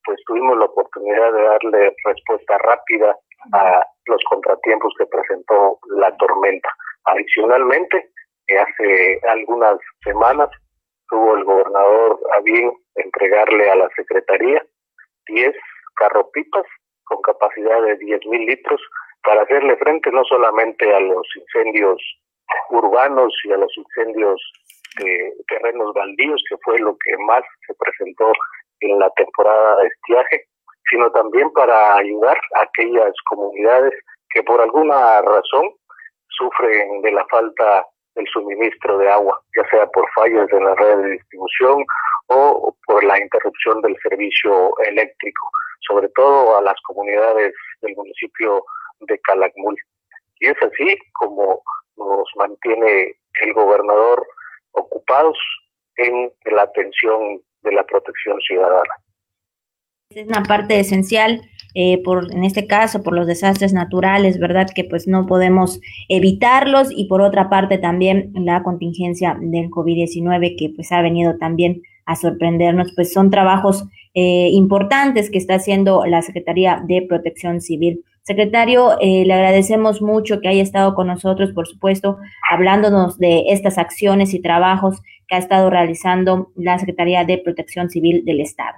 [0.06, 3.16] pues tuvimos la oportunidad de darle respuesta rápida
[3.54, 6.70] a los contratiempos que presentó la tormenta.
[7.06, 8.10] Adicionalmente,
[8.56, 10.50] hace algunas semanas
[11.10, 14.64] tuvo el gobernador a bien entregarle a la Secretaría
[15.28, 15.54] 10
[15.96, 16.66] carropipas
[17.04, 18.82] con capacidad de 10 mil litros
[19.24, 22.02] para hacerle frente no solamente a los incendios
[22.70, 24.42] urbanos y a los incendios
[25.00, 28.32] de terrenos baldíos, que fue lo que más se presentó
[28.82, 30.46] en la temporada de estiaje,
[30.90, 33.94] sino también para ayudar a aquellas comunidades
[34.30, 35.72] que por alguna razón
[36.30, 37.86] sufren de la falta
[38.16, 41.86] del suministro de agua, ya sea por fallos en la red de distribución
[42.28, 45.50] o por la interrupción del servicio eléctrico,
[45.88, 48.64] sobre todo a las comunidades del municipio
[49.02, 49.78] de Calakmul.
[50.40, 51.62] Y es así como
[51.96, 54.26] nos mantiene el gobernador
[54.78, 55.38] ocupados
[55.98, 58.94] en la atención de la protección ciudadana.
[60.10, 61.42] Es una parte esencial,
[61.76, 64.68] eh, por, en este caso, por los desastres naturales, ¿verdad?
[64.74, 70.72] Que pues no podemos evitarlos y por otra parte también la contingencia del COVID-19 que
[70.76, 76.22] pues ha venido también a sorprendernos, pues son trabajos eh, importantes que está haciendo la
[76.22, 78.04] Secretaría de Protección Civil.
[78.28, 82.18] Secretario, eh, le agradecemos mucho que haya estado con nosotros, por supuesto,
[82.52, 88.26] hablándonos de estas acciones y trabajos que ha estado realizando la Secretaría de Protección Civil
[88.26, 88.76] del Estado.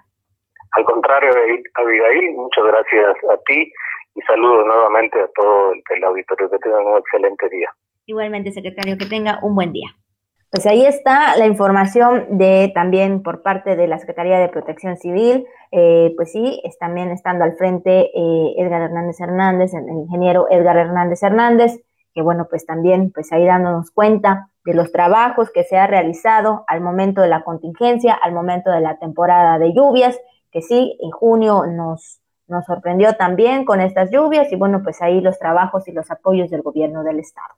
[0.74, 1.32] Al contrario,
[1.74, 3.74] Abigail, muchas gracias a ti
[4.14, 6.48] y saludos nuevamente a todo el, auditorio.
[6.48, 7.70] Que tengan un excelente día.
[8.06, 9.90] Igualmente, secretario, que tenga un buen día.
[10.52, 15.48] Pues ahí está la información de también por parte de la Secretaría de Protección Civil.
[15.72, 20.78] Eh, pues sí, es también estando al frente eh, Edgar Hernández Hernández, el ingeniero Edgar
[20.78, 21.80] Hernández Hernández,
[22.14, 26.64] que bueno, pues también pues ahí dándonos cuenta de los trabajos que se ha realizado
[26.68, 30.18] al momento de la contingencia, al momento de la temporada de lluvias,
[30.52, 35.22] que sí, en junio nos, nos sorprendió también con estas lluvias y bueno, pues ahí
[35.22, 37.54] los trabajos y los apoyos del gobierno del estado.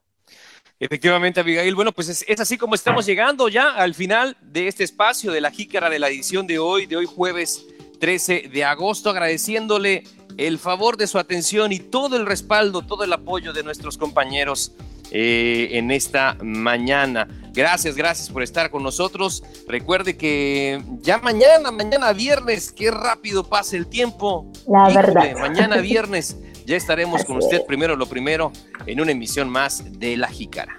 [0.78, 1.76] Efectivamente, Abigail.
[1.76, 5.52] Bueno, pues es, así como estamos llegando ya al final de este espacio de la
[5.52, 7.68] jícara de la edición de hoy, de hoy jueves
[8.02, 10.02] 13 de agosto, agradeciéndole
[10.36, 14.74] el favor de su atención y todo el respaldo, todo el apoyo de nuestros compañeros
[15.12, 17.28] eh, en esta mañana.
[17.52, 19.44] Gracias, gracias por estar con nosotros.
[19.68, 24.50] Recuerde que ya mañana, mañana viernes, qué rápido pasa el tiempo.
[24.66, 25.36] La verdad.
[25.38, 26.36] Mañana viernes
[26.66, 28.50] ya estaremos con usted primero lo primero
[28.84, 30.76] en una emisión más de La Jícara.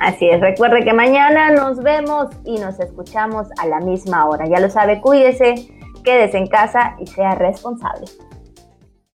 [0.00, 4.44] Así es, recuerde que mañana nos vemos y nos escuchamos a la misma hora.
[4.48, 5.54] Ya lo sabe, cuídese,
[6.04, 8.06] quédese en casa y sea responsable.